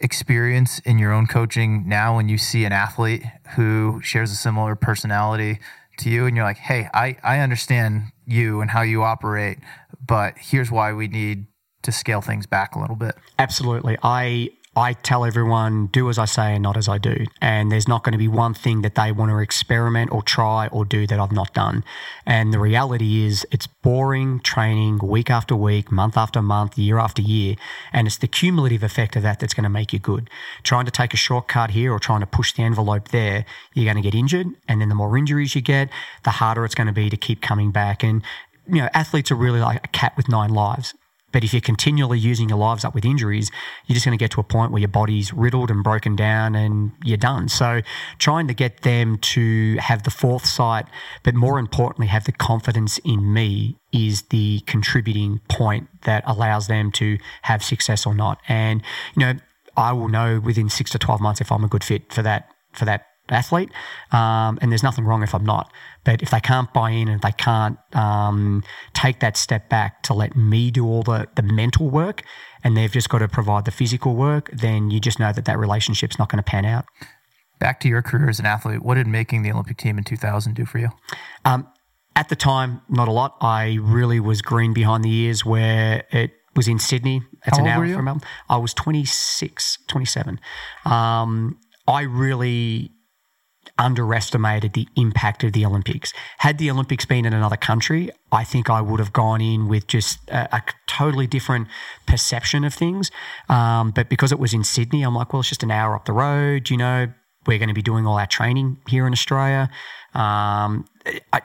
[0.00, 3.22] experience in your own coaching now when you see an athlete
[3.56, 5.60] who shares a similar personality
[5.98, 9.58] to you and you're like, hey, I, I understand you and how you operate,
[10.04, 11.46] but here's why we need
[11.84, 13.14] to scale things back a little bit.
[13.38, 13.96] Absolutely.
[14.02, 17.26] I I tell everyone, do as I say and not as I do.
[17.40, 20.66] And there's not going to be one thing that they want to experiment or try
[20.68, 21.84] or do that I've not done.
[22.26, 27.22] And the reality is, it's boring training week after week, month after month, year after
[27.22, 27.54] year.
[27.92, 30.28] And it's the cumulative effect of that that's going to make you good.
[30.64, 34.02] Trying to take a shortcut here or trying to push the envelope there, you're going
[34.02, 34.48] to get injured.
[34.66, 35.88] And then the more injuries you get,
[36.24, 38.02] the harder it's going to be to keep coming back.
[38.02, 38.22] And
[38.66, 40.94] you know, athletes are really like a cat with nine lives.
[41.34, 43.50] But if you're continually using your lives up with injuries,
[43.86, 46.54] you're just going to get to a point where your body's riddled and broken down
[46.54, 47.48] and you're done.
[47.48, 47.82] So
[48.18, 50.86] trying to get them to have the foresight,
[51.24, 56.92] but more importantly, have the confidence in me is the contributing point that allows them
[56.92, 58.38] to have success or not.
[58.46, 58.80] And,
[59.16, 59.34] you know,
[59.76, 62.48] I will know within six to 12 months if I'm a good fit for that,
[62.72, 63.70] for that athlete.
[64.12, 65.72] Um, and there's nothing wrong if I'm not.
[66.04, 70.14] But if they can't buy in and they can't um, take that step back to
[70.14, 72.22] let me do all the, the mental work
[72.62, 75.58] and they've just got to provide the physical work, then you just know that that
[75.58, 76.84] relationship's not going to pan out.
[77.58, 80.54] Back to your career as an athlete, what did making the Olympic team in 2000
[80.54, 80.88] do for you?
[81.44, 81.68] Um,
[82.16, 83.36] at the time, not a lot.
[83.40, 87.22] I really was green behind the ears where it was in Sydney.
[87.46, 88.28] It's an hour from Melbourne.
[88.48, 90.40] I was 26, 27.
[90.84, 92.93] Um, I really
[93.78, 96.12] underestimated the impact of the Olympics.
[96.38, 99.86] Had the Olympics been in another country, I think I would have gone in with
[99.86, 101.68] just a, a totally different
[102.06, 103.10] perception of things.
[103.48, 106.04] Um, but because it was in Sydney, I'm like, well, it's just an hour up
[106.04, 106.70] the road.
[106.70, 107.12] You know,
[107.46, 109.68] we're going to be doing all our training here in Australia.
[110.14, 110.86] Um,
[111.32, 111.42] I,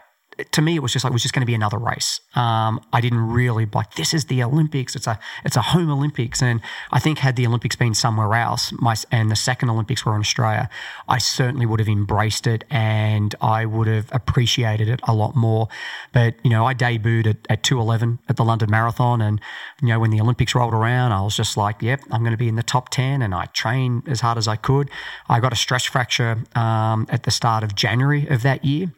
[0.51, 2.21] to me, it was just like it was just going to be another race.
[2.35, 4.95] Um, I didn't really like this is the Olympics.
[4.95, 6.61] It's a it's a home Olympics, and
[6.91, 10.21] I think had the Olympics been somewhere else, my and the second Olympics were in
[10.21, 10.69] Australia,
[11.07, 15.67] I certainly would have embraced it and I would have appreciated it a lot more.
[16.13, 19.41] But you know, I debuted at, at two eleven at the London Marathon, and
[19.81, 22.37] you know when the Olympics rolled around, I was just like, yep, I'm going to
[22.37, 24.89] be in the top ten, and I trained as hard as I could.
[25.27, 28.91] I got a stress fracture um, at the start of January of that year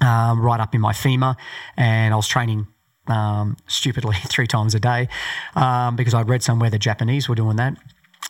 [0.00, 1.36] um, right up in my femur,
[1.76, 2.66] and I was training
[3.06, 5.08] um, stupidly three times a day
[5.56, 7.76] um, because I'd read somewhere the Japanese were doing that,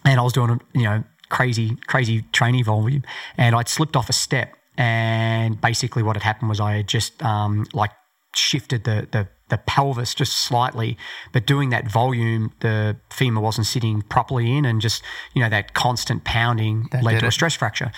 [0.05, 3.03] and I was doing you know crazy crazy training volume,
[3.37, 7.23] and I'd slipped off a step, and basically what had happened was I had just
[7.23, 7.91] um, like
[8.35, 10.99] shifted the the the pelvis just slightly,
[11.33, 15.03] but doing that volume, the femur wasn't sitting properly in, and just
[15.35, 17.29] you know that constant pounding that led to it.
[17.29, 17.91] a stress fracture.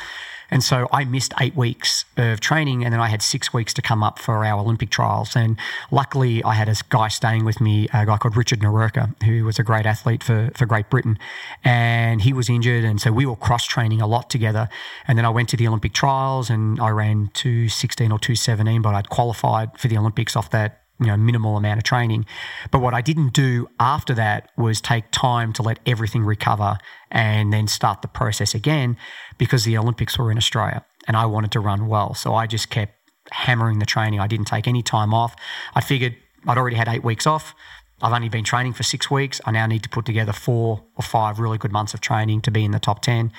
[0.51, 3.83] And so I missed eight weeks of training and then I had six weeks to
[3.83, 5.37] come up for our Olympic trials.
[5.37, 5.57] And
[5.91, 9.59] luckily, I had a guy staying with me, a guy called Richard Nerurkar, who was
[9.59, 11.19] a great athlete for, for Great Britain.
[11.65, 12.85] And he was injured.
[12.85, 14.69] And so we were cross training a lot together.
[15.07, 18.95] And then I went to the Olympic trials and I ran 216 or 217, but
[18.95, 22.27] I'd qualified for the Olympics off that you know minimal amount of training.
[22.71, 26.79] But what i didn't do after that was take time to let everything recover
[27.11, 28.97] and then start the process again
[29.39, 32.15] because the olympics were in australia and i wanted to run well.
[32.15, 32.95] So i just kept
[33.33, 34.19] hammering the training.
[34.19, 35.35] I didn't take any time off.
[35.75, 37.55] I figured i'd already had eight weeks off.
[38.03, 39.41] I've only been training for six weeks.
[39.45, 42.51] I now need to put together four or five really good months of training to
[42.51, 43.31] be in the top 10.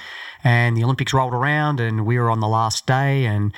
[0.44, 3.54] And the Olympics rolled around and we were on the last day and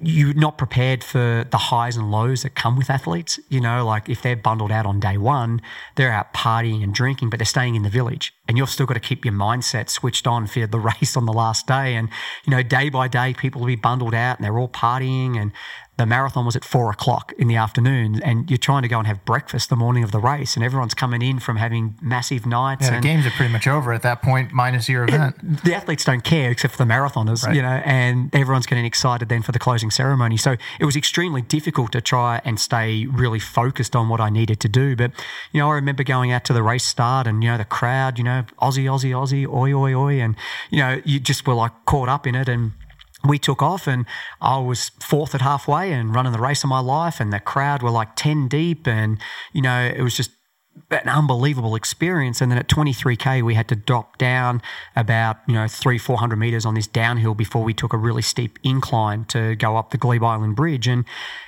[0.00, 3.40] you're not prepared for the highs and lows that come with athletes.
[3.48, 5.60] You know, like if they're bundled out on day one,
[5.96, 8.34] they're out partying and drinking, but they're staying in the village.
[8.46, 11.32] And you've still got to keep your mindset switched on for the race on the
[11.32, 11.96] last day.
[11.96, 12.08] And,
[12.44, 15.52] you know, day by day, people will be bundled out and they're all partying and
[15.98, 19.06] the marathon was at four o'clock in the afternoon, and you're trying to go and
[19.08, 22.86] have breakfast the morning of the race, and everyone's coming in from having massive nights.
[22.86, 25.64] Yeah, the games are pretty much over at that point, minus your event.
[25.64, 27.54] The athletes don't care except for the marathoners, right.
[27.54, 30.36] you know, and everyone's getting excited then for the closing ceremony.
[30.36, 34.60] So it was extremely difficult to try and stay really focused on what I needed
[34.60, 34.94] to do.
[34.94, 35.10] But
[35.50, 38.18] you know, I remember going out to the race start, and you know, the crowd,
[38.18, 40.36] you know, Aussie, Aussie, Aussie, oi, oi, oi, and
[40.70, 42.72] you know, you just were like caught up in it and
[43.28, 44.06] we took off and
[44.40, 47.82] I was fourth at halfway and running the race of my life and the crowd
[47.82, 49.18] were like 10 deep and
[49.52, 50.30] you know it was just
[50.90, 52.40] an unbelievable experience.
[52.40, 54.62] And then at 23k we had to drop down
[54.96, 58.58] about you know three 400 meters on this downhill before we took a really steep
[58.62, 60.88] incline to go up the glebe island bridge.
[60.88, 61.04] And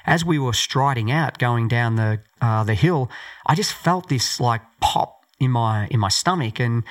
[0.07, 3.11] as we were striding out going down the uh, the hill
[3.47, 6.61] i just felt this like pop in my in my stomach.
[6.61, 6.85] And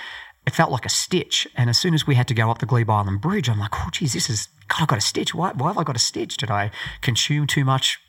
[0.49, 1.47] it felt like a stitch.
[1.55, 3.75] And as soon as we had to go up the Glebe Island Bridge, I'm like,
[3.75, 5.33] oh, geez, this is, God, I've got a stitch.
[5.35, 6.37] Why, why have I got a stitch?
[6.37, 6.71] Did I
[7.01, 7.99] consume too much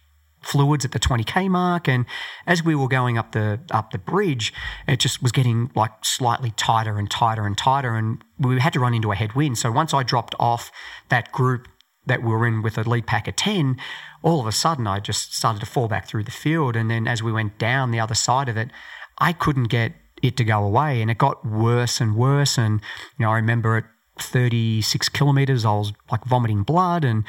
[0.43, 2.07] fluids at the 20k mark and
[2.47, 4.55] as we were going up the up the bridge
[4.89, 8.81] it just was getting like slightly tighter and tighter and tighter and we had to
[8.81, 10.73] run into a headwind so once i dropped off
[11.11, 11.69] that group
[12.07, 13.77] that we were in with a lead pack of 10,
[14.23, 16.77] all of a sudden I just started to fall back through the field.
[16.77, 18.71] And then as we went down the other side of it,
[19.19, 19.93] I couldn't get
[20.23, 21.03] it to go away.
[21.03, 22.59] And it got worse and worse.
[22.59, 22.81] And,
[23.19, 23.85] you know, I remember at
[24.19, 27.05] 36 kilometers, I was like vomiting blood.
[27.05, 27.25] And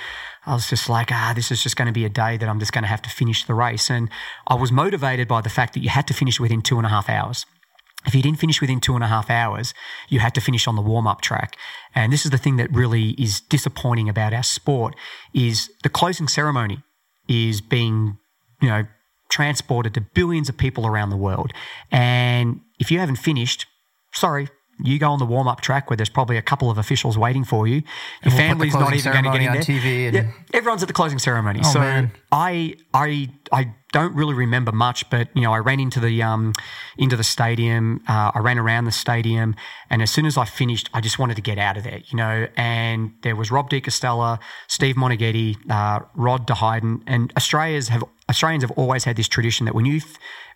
[0.46, 2.60] I was just like, ah, this is just going to be a day that I'm
[2.60, 3.90] just going to have to finish the race.
[3.90, 4.10] And
[4.48, 6.90] I was motivated by the fact that you had to finish within two and a
[6.90, 7.46] half hours.
[8.06, 9.74] If you didn't finish within two and a half hours,
[10.10, 11.56] you had to finish on the warm up track.
[11.94, 14.96] And this is the thing that really is disappointing about our sport
[15.34, 16.82] is the closing ceremony
[17.28, 18.18] is being,
[18.60, 18.86] you know,
[19.30, 21.54] transported to billions of people around the world.
[21.92, 23.68] And if you haven't finished,
[24.12, 24.50] sorry,
[24.84, 27.44] you go on the warm up track where there's probably a couple of officials waiting
[27.44, 27.76] for you.
[27.76, 29.62] Your we'll family's not even going to get in there.
[29.62, 31.62] TV and- yeah, everyone's at the closing ceremony.
[31.64, 32.12] Oh, so man.
[32.32, 36.54] I I I don't really remember much, but you know I ran into the um
[36.98, 38.02] into the stadium.
[38.08, 39.56] Uh, I ran around the stadium,
[39.90, 42.02] and as soon as I finished, I just wanted to get out of there.
[42.06, 47.34] You know, and there was Rob De Castella, Steve Moneghetti, uh, Rod de Highden, and
[47.36, 50.02] Australians have Australians have always had this tradition that when you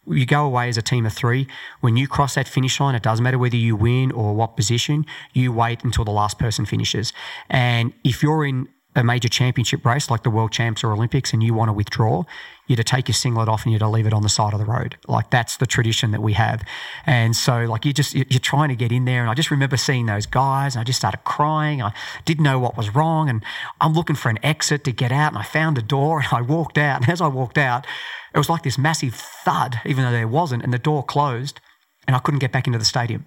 [0.07, 1.47] you go away as a team of three.
[1.81, 5.05] When you cross that finish line, it doesn't matter whether you win or what position,
[5.33, 7.11] you wait until the last person finishes.
[7.49, 11.43] And if you're in a major championship race like the World Champs or Olympics and
[11.43, 12.23] you want to withdraw,
[12.67, 14.59] you're to take your singlet off and you're to leave it on the side of
[14.59, 14.97] the road.
[15.07, 16.63] Like that's the tradition that we have.
[17.05, 19.21] And so like you just, you're trying to get in there.
[19.21, 21.81] And I just remember seeing those guys and I just started crying.
[21.81, 21.93] I
[22.23, 23.29] didn't know what was wrong.
[23.29, 23.43] And
[23.81, 26.41] I'm looking for an exit to get out and I found a door and I
[26.41, 27.01] walked out.
[27.01, 27.85] And as I walked out,
[28.33, 31.59] it was like this massive thud, even though there wasn't, and the door closed
[32.07, 33.25] and I couldn't get back into the stadium.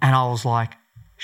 [0.00, 0.72] And I was like,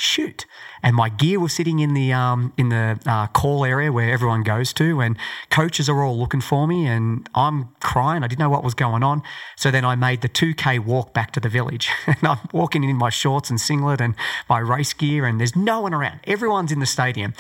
[0.01, 0.47] shoot.
[0.83, 4.43] And my gear was sitting in the um, in the uh, call area where everyone
[4.43, 5.17] goes to, and
[5.51, 8.25] coaches are all looking for me, and I'm crying.
[8.25, 9.23] I didn't know what was going on.
[9.57, 12.97] So then I made the 2K walk back to the village, and I'm walking in
[12.97, 14.15] my shorts and singlet and
[14.49, 16.21] my race gear, and there's no one around.
[16.25, 17.35] Everyone's in the stadium,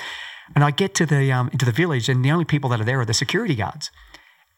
[0.54, 2.84] and I get to the um, into the village, and the only people that are
[2.84, 3.90] there are the security guards,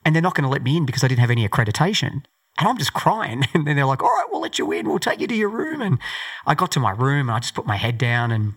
[0.05, 2.25] and they're not going to let me in because I didn't have any accreditation.
[2.59, 3.45] And I'm just crying.
[3.55, 4.89] And then they're like, all right, we'll let you in.
[4.89, 5.81] We'll take you to your room.
[5.83, 5.99] And
[6.47, 8.55] I got to my room and I just put my head down and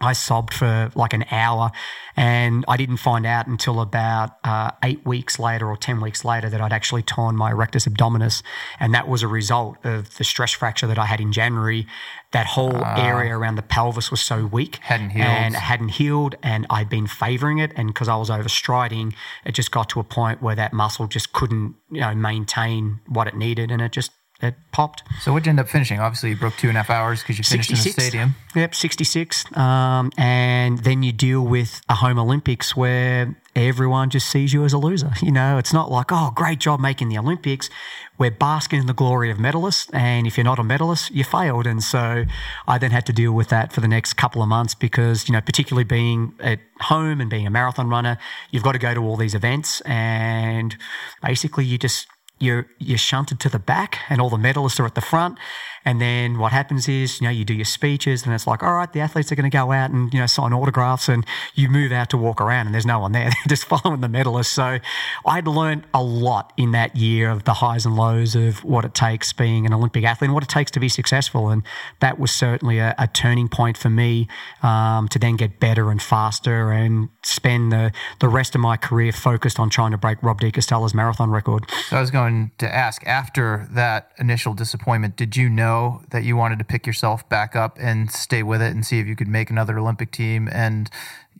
[0.00, 1.70] I sobbed for like an hour.
[2.18, 6.48] And I didn't find out until about uh, eight weeks later or 10 weeks later
[6.48, 8.42] that I'd actually torn my rectus abdominis.
[8.80, 11.86] And that was a result of the stress fracture that I had in January.
[12.32, 14.76] That whole area around the pelvis was so weak.
[14.76, 15.26] Hadn't healed.
[15.26, 16.36] And hadn't healed.
[16.42, 17.72] And I'd been favoring it.
[17.76, 21.34] And because I was overstriding, it just got to a point where that muscle just
[21.34, 23.70] couldn't, you know, maintain what it needed.
[23.70, 24.10] And it just,
[24.42, 25.02] it popped.
[25.20, 25.98] So what'd you end up finishing?
[25.98, 28.34] Obviously, you broke two and a half hours because you finished in the stadium.
[28.54, 29.56] Yep, 66.
[29.56, 34.74] Um, and then you deal with a home Olympics where everyone just sees you as
[34.74, 35.12] a loser.
[35.22, 37.70] You know, it's not like, oh, great job making the Olympics.
[38.18, 39.92] We're basking in the glory of medalists.
[39.94, 41.66] And if you're not a medalist, you failed.
[41.66, 42.24] And so
[42.68, 45.32] I then had to deal with that for the next couple of months because, you
[45.32, 48.18] know, particularly being at home and being a marathon runner,
[48.50, 49.80] you've got to go to all these events.
[49.82, 50.76] And
[51.22, 52.06] basically, you just,
[52.38, 55.38] you're you're shunted to the back and all the medalists are at the front
[55.86, 58.74] and then what happens is you know you do your speeches and it's like all
[58.74, 61.24] right the athletes are going to go out and you know sign autographs and
[61.54, 63.24] you move out to walk around and there's no one there.
[63.46, 64.46] They're just following the medalists.
[64.46, 64.78] So
[65.24, 68.94] i'd learned a lot in that year of the highs and lows of what it
[68.94, 71.48] takes being an olympic athlete and what it takes to be successful.
[71.48, 71.62] And
[72.00, 74.26] that was certainly a, a turning point for me
[74.64, 79.12] um, to then get better and faster and spend the, the rest of my career
[79.12, 81.70] focused on trying to break rob de castella's marathon record.
[81.88, 85.75] So I was going to ask after that initial disappointment, did you know
[86.10, 89.06] that you wanted to pick yourself back up and stay with it and see if
[89.06, 90.90] you could make another Olympic team and,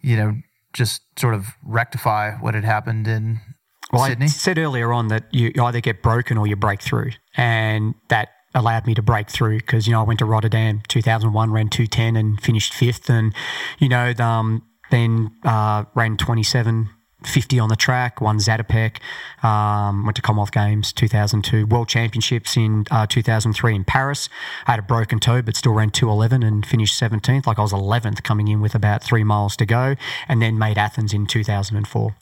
[0.03, 0.37] you know,
[0.73, 3.41] just sort of rectify what had happened in
[3.93, 4.27] Well, Sydney?
[4.27, 7.95] I said earlier on that you, you either get broken or you break through, and
[8.09, 11.69] that allowed me to break through because you know I went to Rotterdam 2001, ran
[11.69, 13.35] 210 and finished fifth, and
[13.79, 16.91] you know um, then uh, ran 27.
[17.27, 18.99] 50 on the track, won Zatopek,
[19.45, 24.29] um, went to Commonwealth Games 2002, World Championships in uh, 2003 in Paris.
[24.67, 27.47] I had a broken toe, but still ran 211 and finished 17th.
[27.47, 29.97] Like I was 11th coming in with about three miles to go,
[30.29, 32.17] and then made Athens in 2004.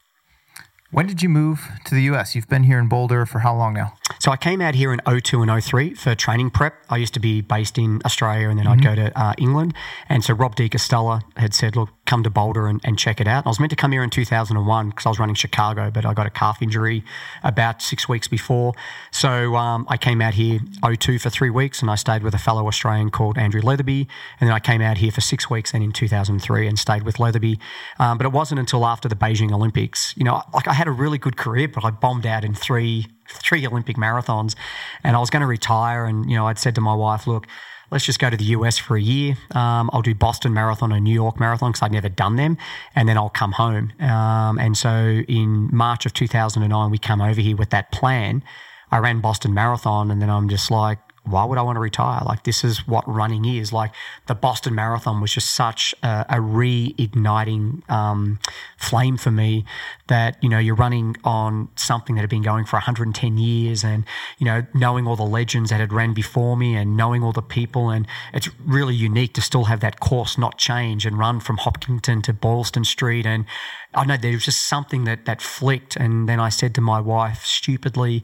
[0.94, 2.36] When did you move to the US?
[2.36, 3.94] You've been here in Boulder for how long now?
[4.20, 6.74] So I came out here in 02 and 03 for training prep.
[6.88, 9.74] I used to be based in Australia and then I'd go to uh, England.
[10.08, 13.26] And so Rob De Castella had said, look, come to Boulder and, and check it
[13.26, 13.46] out.
[13.46, 16.12] I was meant to come here in 2001 because I was running Chicago, but I
[16.14, 17.04] got a calf injury
[17.42, 18.74] about six weeks before.
[19.10, 22.38] So um, I came out here 02 for three weeks and I stayed with a
[22.38, 24.06] fellow Australian called Andrew Letherby.
[24.40, 27.16] And then I came out here for six weeks then in 2003 and stayed with
[27.16, 27.58] Letherby.
[27.98, 30.92] Um, but it wasn't until after the Beijing Olympics, you know, like I had a
[30.92, 34.54] really good career, but I bombed out in three three Olympic marathons,
[35.02, 36.04] and I was going to retire.
[36.04, 37.46] And you know, I'd said to my wife, "Look,
[37.94, 39.36] let's just go to the US for a year.
[39.52, 42.58] Um, I'll do Boston Marathon and New York Marathon because I'd never done them,
[42.96, 43.92] and then I'll come home.
[44.00, 48.42] Um, and so in March of 2009, we come over here with that plan.
[48.90, 52.20] I ran Boston Marathon, and then I'm just like, why would I want to retire?
[52.26, 53.72] Like, this is what running is.
[53.72, 53.92] Like,
[54.26, 58.40] the Boston Marathon was just such a, a reigniting um,
[58.76, 59.64] flame for me
[60.08, 64.04] that, you know, you're running on something that had been going for 110 years and,
[64.38, 67.42] you know, knowing all the legends that had ran before me and knowing all the
[67.42, 67.88] people.
[67.88, 72.20] And it's really unique to still have that course not change and run from Hopkinton
[72.22, 73.24] to Boylston Street.
[73.24, 73.46] And
[73.94, 75.96] I know there was just something that, that flicked.
[75.96, 78.22] And then I said to my wife, stupidly,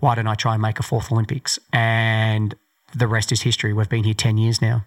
[0.00, 1.58] why don't I try and make a fourth Olympics?
[1.72, 2.54] And
[2.94, 3.72] the rest is history.
[3.72, 4.84] We've been here 10 years now.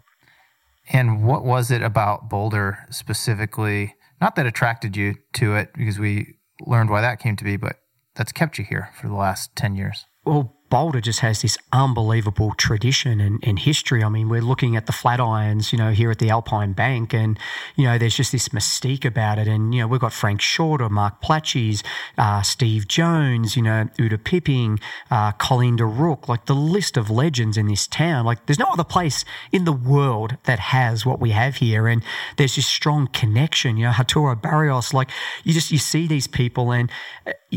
[0.93, 3.95] And what was it about Boulder specifically?
[4.21, 6.35] Not that attracted you to it, because we
[6.65, 7.77] learned why that came to be, but
[8.15, 10.05] that's kept you here for the last 10 years.
[10.23, 14.03] Well, Boulder just has this unbelievable tradition and, and, history.
[14.03, 17.37] I mean, we're looking at the Flatirons, you know, here at the Alpine Bank, and,
[17.75, 19.47] you know, there's just this mystique about it.
[19.47, 21.83] And, you know, we've got Frank Shorter, Mark Plaatjes,
[22.17, 27.57] uh, Steve Jones, you know, Uta Pippig, uh, Colleen Rook, like the list of legends
[27.57, 28.25] in this town.
[28.25, 31.87] Like, there's no other place in the world that has what we have here.
[31.87, 32.03] And
[32.37, 35.09] there's this strong connection, you know, Arturo Barrios, like,
[35.43, 36.91] you just, you see these people and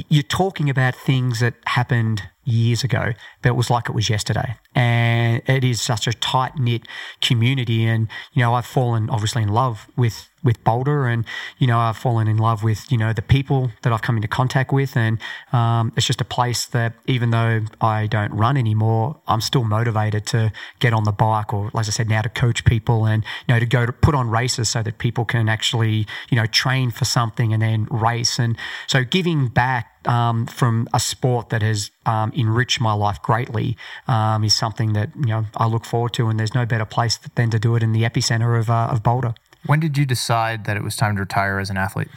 [0.09, 3.13] you're talking about things that happened years ago,
[3.49, 4.57] it was like it was yesterday.
[4.75, 6.83] And it is such a tight knit
[7.21, 7.85] community.
[7.85, 11.25] And, you know, I've fallen obviously in love with with Boulder, and
[11.59, 14.29] you know I've fallen in love with you know the people that I've come into
[14.29, 15.19] contact with, and
[15.53, 20.27] um, it's just a place that even though I don't run anymore, I'm still motivated
[20.27, 23.55] to get on the bike, or as I said now to coach people, and you
[23.55, 26.91] know to go to put on races so that people can actually you know train
[26.91, 31.91] for something and then race, and so giving back um, from a sport that has
[32.07, 33.77] um, enriched my life greatly
[34.07, 37.19] um, is something that you know I look forward to, and there's no better place
[37.35, 39.35] than to do it in the epicenter of, uh, of Boulder.
[39.67, 42.09] When did you decide that it was time to retire as an athlete?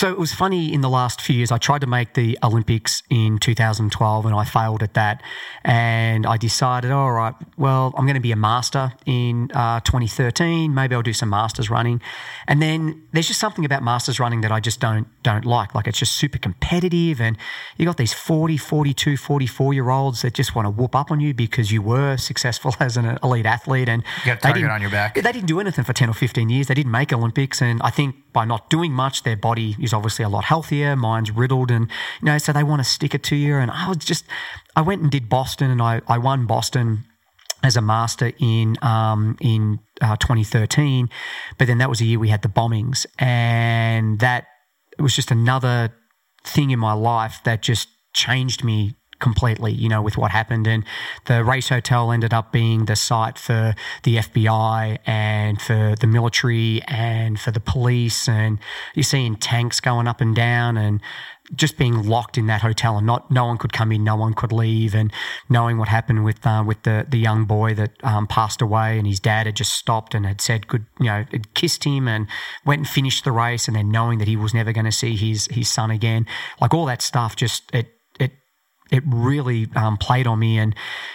[0.00, 1.52] So it was funny in the last few years.
[1.52, 5.22] I tried to make the Olympics in 2012 and I failed at that.
[5.62, 10.72] And I decided, all right, well, I'm going to be a master in uh, 2013.
[10.72, 12.00] Maybe I'll do some masters running.
[12.48, 15.74] And then there's just something about masters running that I just don't don't like.
[15.74, 17.36] Like it's just super competitive, and
[17.76, 21.20] you got these 40, 42, 44 year olds that just want to whoop up on
[21.20, 24.80] you because you were successful as an elite athlete, and you got a target on
[24.80, 25.14] your back.
[25.14, 26.68] They didn't do anything for 10 or 15 years.
[26.68, 30.24] They didn't make Olympics, and I think by not doing much, their body is obviously
[30.24, 30.96] a lot healthier.
[30.96, 31.88] Mine's riddled, and
[32.20, 33.56] you know, so they want to stick it to you.
[33.56, 34.24] And I was just,
[34.76, 37.04] I went and did Boston, and I, I won Boston
[37.62, 41.08] as a master in um, in uh, 2013.
[41.58, 44.46] But then that was a year we had the bombings, and that
[44.98, 45.92] was just another
[46.44, 50.66] thing in my life that just changed me completely, you know, with what happened.
[50.66, 50.84] And
[51.26, 56.82] the race hotel ended up being the site for the FBI and for the military
[56.88, 58.28] and for the police.
[58.28, 58.58] And
[58.94, 61.00] you're seeing tanks going up and down and
[61.54, 64.34] just being locked in that hotel and not no one could come in, no one
[64.34, 65.12] could leave, and
[65.48, 69.06] knowing what happened with uh, with the the young boy that um, passed away, and
[69.06, 72.26] his dad had just stopped and had said good, you know, had kissed him and
[72.64, 75.16] went and finished the race, and then knowing that he was never going to see
[75.16, 76.26] his his son again,
[76.60, 77.99] like all that stuff, just it
[78.90, 80.58] it really um, played on me.
[80.58, 80.74] And,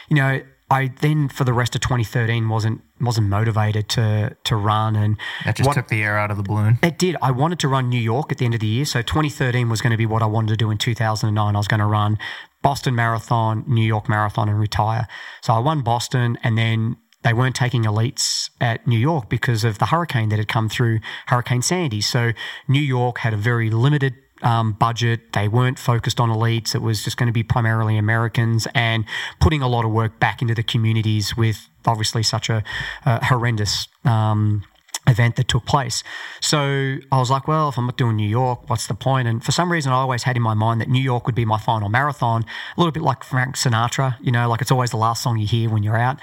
[0.10, 4.96] you know, I then for the rest of 2013 wasn't wasn't motivated to to run
[4.96, 6.80] and that just what, took the air out of the balloon.
[6.82, 7.16] It did.
[7.22, 9.82] I wanted to run New York at the end of the year, so 2013 was
[9.82, 11.56] going to be what I wanted to do in 2009.
[11.56, 12.18] I was going to run
[12.64, 15.08] Boston Marathon, New York Marathon, and retire.
[15.44, 19.78] So I won Boston, and then they weren't taking elites at New York because of
[19.78, 22.02] the hurricane that had come through, Hurricane Sandy.
[22.02, 22.32] So
[22.68, 25.34] New York had a very limited um, budget.
[25.34, 26.76] They weren't focused on elites.
[26.76, 29.06] It was just going to be primarily Americans and
[29.40, 32.64] putting a lot of work back into the communities with obviously such a,
[33.06, 33.88] a horrendous.
[34.04, 34.64] Um,
[35.08, 36.04] event that took place.
[36.42, 39.28] So I was like, well, if I'm not doing New York, what's the point?
[39.28, 41.46] And for some reason, I always had in my mind that New York would be
[41.46, 44.98] my final marathon, a little bit like Frank Sinatra, you know, like it's always the
[44.98, 46.20] last song you hear when you're out.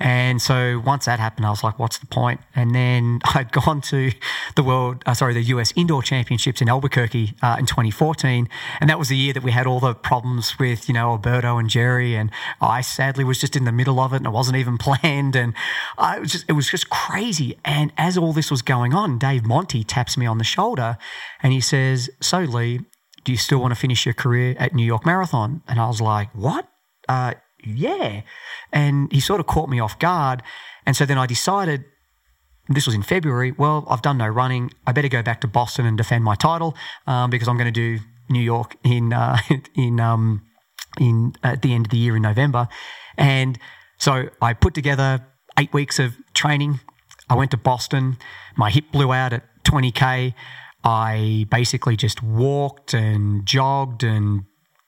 [0.00, 2.40] And so once that happened, I was like, what's the point?
[2.54, 4.10] And then I'd gone to
[4.56, 8.48] the world, uh, sorry, the US Indoor Championships in Albuquerque uh, in 2014.
[8.80, 11.58] And that was the year that we had all the problems with, you know, Alberto
[11.58, 12.16] and Jerry.
[12.16, 12.30] And
[12.60, 15.36] I sadly was just in the middle of it and it wasn't even planned.
[15.36, 15.54] And
[15.98, 17.58] I was just, it was just crazy.
[17.64, 20.98] And as all this was going on, Dave Monti taps me on the shoulder
[21.42, 22.80] and he says, So, Lee,
[23.24, 25.62] do you still want to finish your career at New York Marathon?
[25.66, 26.68] And I was like, What?
[27.08, 27.34] Uh,
[27.66, 28.22] yeah.
[28.72, 30.42] And he sort of caught me off guard.
[30.86, 31.84] And so then I decided,
[32.68, 34.70] this was in February, well, I've done no running.
[34.86, 37.98] I better go back to Boston and defend my title um, because I'm going to
[37.98, 39.38] do New York in, uh,
[39.74, 40.42] in, um,
[40.98, 42.68] in at the end of the year in November.
[43.16, 43.58] And
[43.98, 45.26] so I put together
[45.58, 46.80] eight weeks of training.
[47.28, 48.16] I went to Boston.
[48.56, 50.34] My hip blew out at 20K.
[50.84, 54.44] I basically just walked and jogged and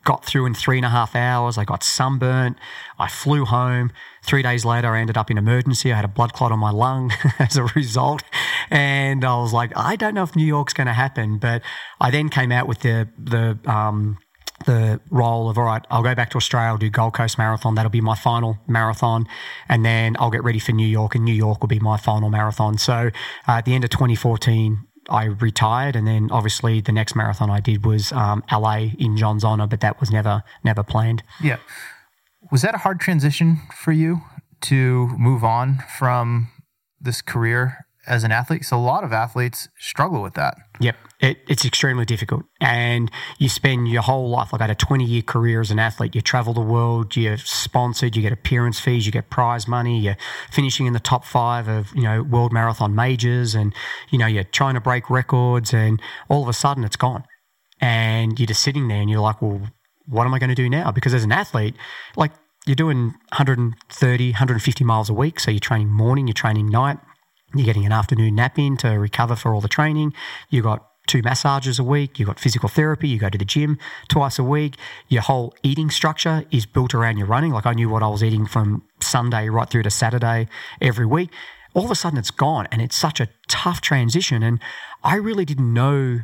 [0.06, 1.58] got through in three and a half hours.
[1.58, 2.56] I got sunburnt.
[2.98, 3.92] I flew home.
[4.22, 5.92] Three days later, I ended up in emergency.
[5.92, 8.22] I had a blood clot on my lung as a result.
[8.70, 11.36] And I was like, I don't know if New York's going to happen.
[11.36, 11.60] But
[12.00, 14.18] I then came out with the, the, um,
[14.64, 17.74] the role of all right, I'll go back to Australia, I'll do Gold Coast Marathon.
[17.74, 19.28] That'll be my final marathon,
[19.68, 22.30] and then I'll get ready for New York, and New York will be my final
[22.30, 22.78] marathon.
[22.78, 23.10] So
[23.46, 27.60] uh, at the end of 2014, I retired, and then obviously the next marathon I
[27.60, 31.22] did was um, LA in John's honor, but that was never never planned.
[31.42, 31.58] Yeah,
[32.50, 34.22] was that a hard transition for you
[34.62, 36.50] to move on from
[37.00, 38.64] this career as an athlete?
[38.64, 40.56] So a lot of athletes struggle with that.
[40.80, 40.96] Yep.
[41.20, 42.44] It, it's extremely difficult.
[42.60, 45.78] And you spend your whole life, like I had a 20 year career as an
[45.78, 46.14] athlete.
[46.14, 50.16] You travel the world, you're sponsored, you get appearance fees, you get prize money, you're
[50.50, 53.74] finishing in the top five of, you know, world marathon majors and,
[54.10, 57.24] you know, you're trying to break records and all of a sudden it's gone.
[57.80, 59.60] And you're just sitting there and you're like, well,
[60.06, 60.92] what am I going to do now?
[60.92, 61.74] Because as an athlete,
[62.16, 62.32] like
[62.66, 65.40] you're doing 130, 150 miles a week.
[65.40, 66.98] So you're training morning, you're training night
[67.58, 70.14] you're getting an afternoon nap in to recover for all the training.
[70.50, 73.78] You got two massages a week, you've got physical therapy, you go to the gym
[74.08, 74.76] twice a week.
[75.08, 77.52] Your whole eating structure is built around your running.
[77.52, 80.48] Like I knew what I was eating from Sunday right through to Saturday
[80.80, 81.30] every week.
[81.74, 84.42] All of a sudden it's gone and it's such a tough transition.
[84.42, 84.60] And
[85.04, 86.20] I really didn't know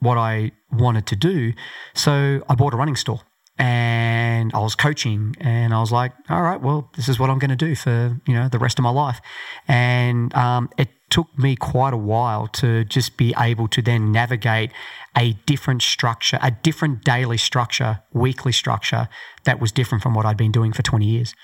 [0.00, 1.52] what I wanted to do.
[1.94, 3.20] So I bought a running store
[3.56, 7.38] and I was coaching and I was like, all right, well, this is what I'm
[7.38, 9.20] going to do for, you know, the rest of my life.
[9.68, 14.72] And um, it took me quite a while to just be able to then navigate
[15.16, 19.08] a different structure, a different daily structure, weekly structure
[19.44, 21.34] that was different from what I'd been doing for 20 years.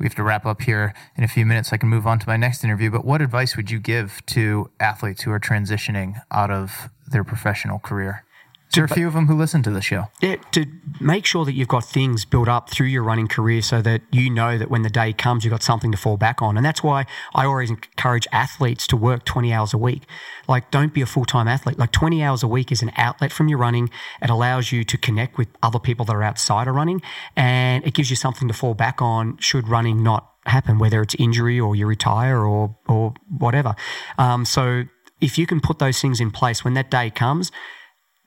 [0.00, 1.72] We have to wrap up here in a few minutes.
[1.72, 2.90] I can move on to my next interview.
[2.90, 7.78] But what advice would you give to athletes who are transitioning out of their professional
[7.78, 8.24] career?
[8.72, 10.04] There are a few of them who listen to the show.
[10.20, 10.66] Yeah, to
[11.00, 14.30] make sure that you've got things built up through your running career so that you
[14.30, 16.56] know that when the day comes, you've got something to fall back on.
[16.56, 20.04] And that's why I always encourage athletes to work 20 hours a week.
[20.46, 21.78] Like, don't be a full time athlete.
[21.78, 23.90] Like, 20 hours a week is an outlet from your running.
[24.22, 27.02] It allows you to connect with other people that are outside of running,
[27.36, 31.14] and it gives you something to fall back on should running not happen, whether it's
[31.16, 33.74] injury or you retire or, or whatever.
[34.16, 34.84] Um, so,
[35.20, 37.50] if you can put those things in place when that day comes,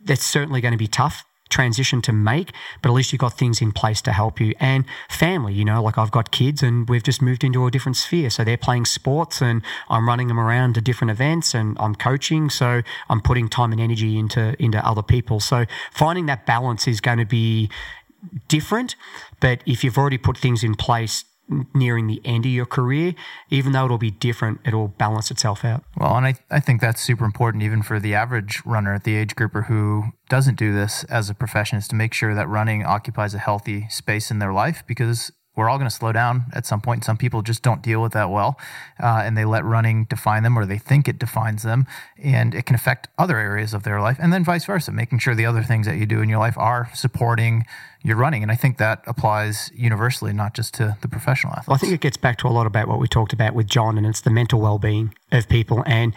[0.06, 1.24] that's certainly going to be tough
[1.54, 2.52] transition to make,
[2.82, 4.54] but at least you've got things in place to help you.
[4.60, 7.96] And family, you know, like I've got kids and we've just moved into a different
[7.96, 8.30] sphere.
[8.32, 12.50] So they're playing sports and I'm running them around to different events and I'm coaching.
[12.50, 15.40] So I'm putting time and energy into, into other people.
[15.40, 17.70] So finding that balance is going to be
[18.48, 18.96] different.
[19.40, 21.24] But if you've already put things in place
[21.74, 23.16] nearing the end of your career,
[23.50, 25.84] even though it'll be different, it'll balance itself out.
[25.98, 29.16] Well, and I, I think that's super important even for the average runner, at the
[29.16, 32.86] age grouper who doesn't do this as a profession, is to make sure that running
[32.86, 36.66] occupies a healthy space in their life because we're all going to slow down at
[36.66, 37.04] some point.
[37.04, 38.60] Some people just don't deal with that well,
[39.02, 41.86] uh, and they let running define them, or they think it defines them,
[42.18, 44.92] and it can affect other areas of their life, and then vice versa.
[44.92, 47.66] Making sure the other things that you do in your life are supporting
[48.02, 51.68] your running, and I think that applies universally, not just to the professional athletes.
[51.68, 53.68] Well, I think it gets back to a lot about what we talked about with
[53.68, 56.14] John, and it's the mental well-being of people, and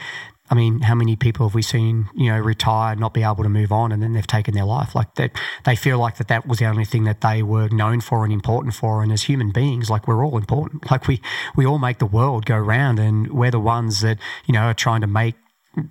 [0.48, 3.48] I mean, how many people have we seen, you know, retire, not be able to
[3.48, 4.94] move on, and then they've taken their life?
[4.94, 5.32] Like that,
[5.64, 8.32] they feel like that that was the only thing that they were known for and
[8.32, 9.02] important for.
[9.02, 10.90] And as human beings, like we're all important.
[10.90, 11.20] Like we
[11.56, 14.74] we all make the world go round, and we're the ones that you know are
[14.74, 15.34] trying to make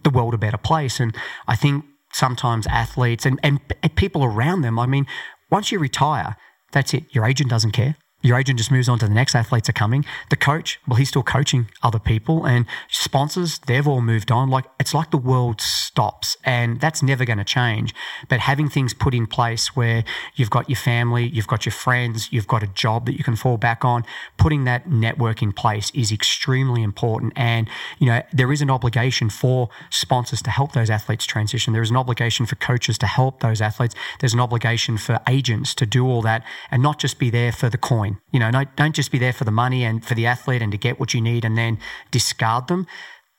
[0.03, 0.99] the world a better place.
[0.99, 1.15] And
[1.47, 3.59] I think sometimes athletes and and
[3.95, 4.79] people around them.
[4.79, 5.05] I mean,
[5.51, 6.37] once you retire,
[6.71, 7.13] that's it.
[7.13, 10.03] Your agent doesn't care your agent just moves on to the next athletes are coming.
[10.31, 14.49] The coach, well, he's still coaching other people and sponsors, they've all moved on.
[14.49, 17.93] Like it's like the world stops and that's never going to change.
[18.27, 20.03] But having things put in place where
[20.35, 23.35] you've got your family, you've got your friends, you've got a job that you can
[23.35, 24.03] fall back on,
[24.37, 27.33] putting that network in place is extremely important.
[27.35, 27.69] And,
[27.99, 31.73] you know, there is an obligation for sponsors to help those athletes transition.
[31.73, 33.93] There is an obligation for coaches to help those athletes.
[34.19, 37.69] There's an obligation for agents to do all that and not just be there for
[37.69, 38.14] the coin.
[38.31, 40.71] You know, don't, don't just be there for the money and for the athlete and
[40.71, 41.79] to get what you need and then
[42.11, 42.87] discard them.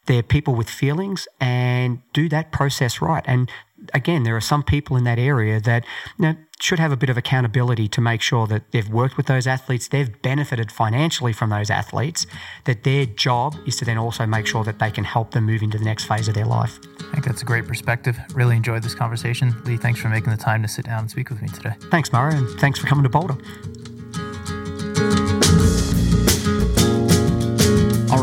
[0.06, 3.24] They're people with feelings and do that process right.
[3.26, 3.50] And
[3.92, 5.84] again, there are some people in that area that
[6.18, 9.26] you know, should have a bit of accountability to make sure that they've worked with
[9.26, 12.26] those athletes, they've benefited financially from those athletes,
[12.64, 15.62] that their job is to then also make sure that they can help them move
[15.62, 16.78] into the next phase of their life.
[17.08, 18.18] I think that's a great perspective.
[18.34, 19.54] Really enjoyed this conversation.
[19.64, 21.74] Lee, thanks for making the time to sit down and speak with me today.
[21.90, 23.36] Thanks, Mario, and thanks for coming to Boulder.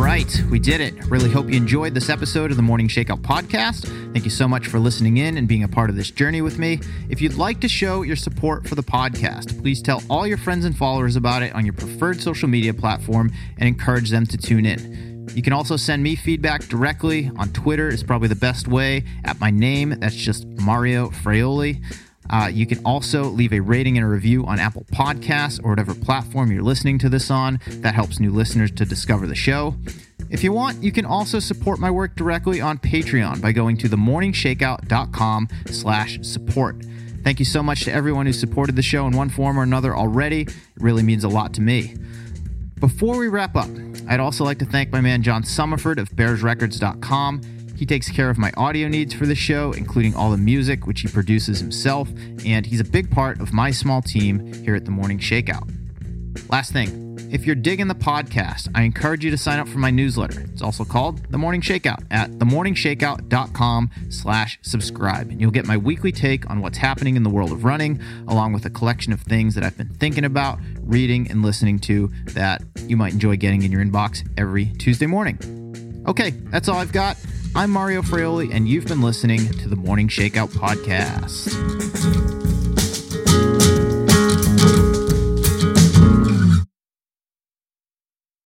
[0.03, 0.93] Right, we did it.
[1.05, 3.85] Really hope you enjoyed this episode of the Morning Shakeout podcast.
[4.11, 6.59] Thank you so much for listening in and being a part of this journey with
[6.59, 6.81] me.
[7.09, 10.65] If you'd like to show your support for the podcast, please tell all your friends
[10.65, 14.65] and followers about it on your preferred social media platform and encourage them to tune
[14.65, 15.25] in.
[15.33, 19.39] You can also send me feedback directly on Twitter, is probably the best way, at
[19.39, 19.95] my name.
[19.99, 21.81] That's just Mario Fraioli.
[22.29, 25.93] Uh, you can also leave a rating and a review on Apple Podcasts or whatever
[25.93, 27.59] platform you're listening to this on.
[27.67, 29.75] That helps new listeners to discover the show.
[30.29, 33.89] If you want, you can also support my work directly on Patreon by going to
[33.89, 36.83] themorningshakeout.com slash support.
[37.23, 39.95] Thank you so much to everyone who supported the show in one form or another
[39.95, 40.41] already.
[40.41, 41.95] It really means a lot to me.
[42.79, 43.69] Before we wrap up,
[44.09, 47.62] I'd also like to thank my man John Summerford of BearsRecords.com.
[47.75, 51.01] He takes care of my audio needs for the show, including all the music, which
[51.01, 52.09] he produces himself,
[52.45, 55.69] and he's a big part of my small team here at the Morning Shakeout.
[56.49, 59.89] Last thing, if you're digging the podcast, I encourage you to sign up for my
[59.89, 60.41] newsletter.
[60.41, 65.31] It's also called The Morning Shakeout at themorningshakeout.com slash subscribe.
[65.31, 68.53] And you'll get my weekly take on what's happening in the world of running, along
[68.53, 72.61] with a collection of things that I've been thinking about, reading, and listening to that
[72.85, 76.03] you might enjoy getting in your inbox every Tuesday morning.
[76.07, 77.17] Okay, that's all I've got.
[77.55, 82.32] I'm Mario Fraioli, and you've been listening to the Morning Shakeout Podcast.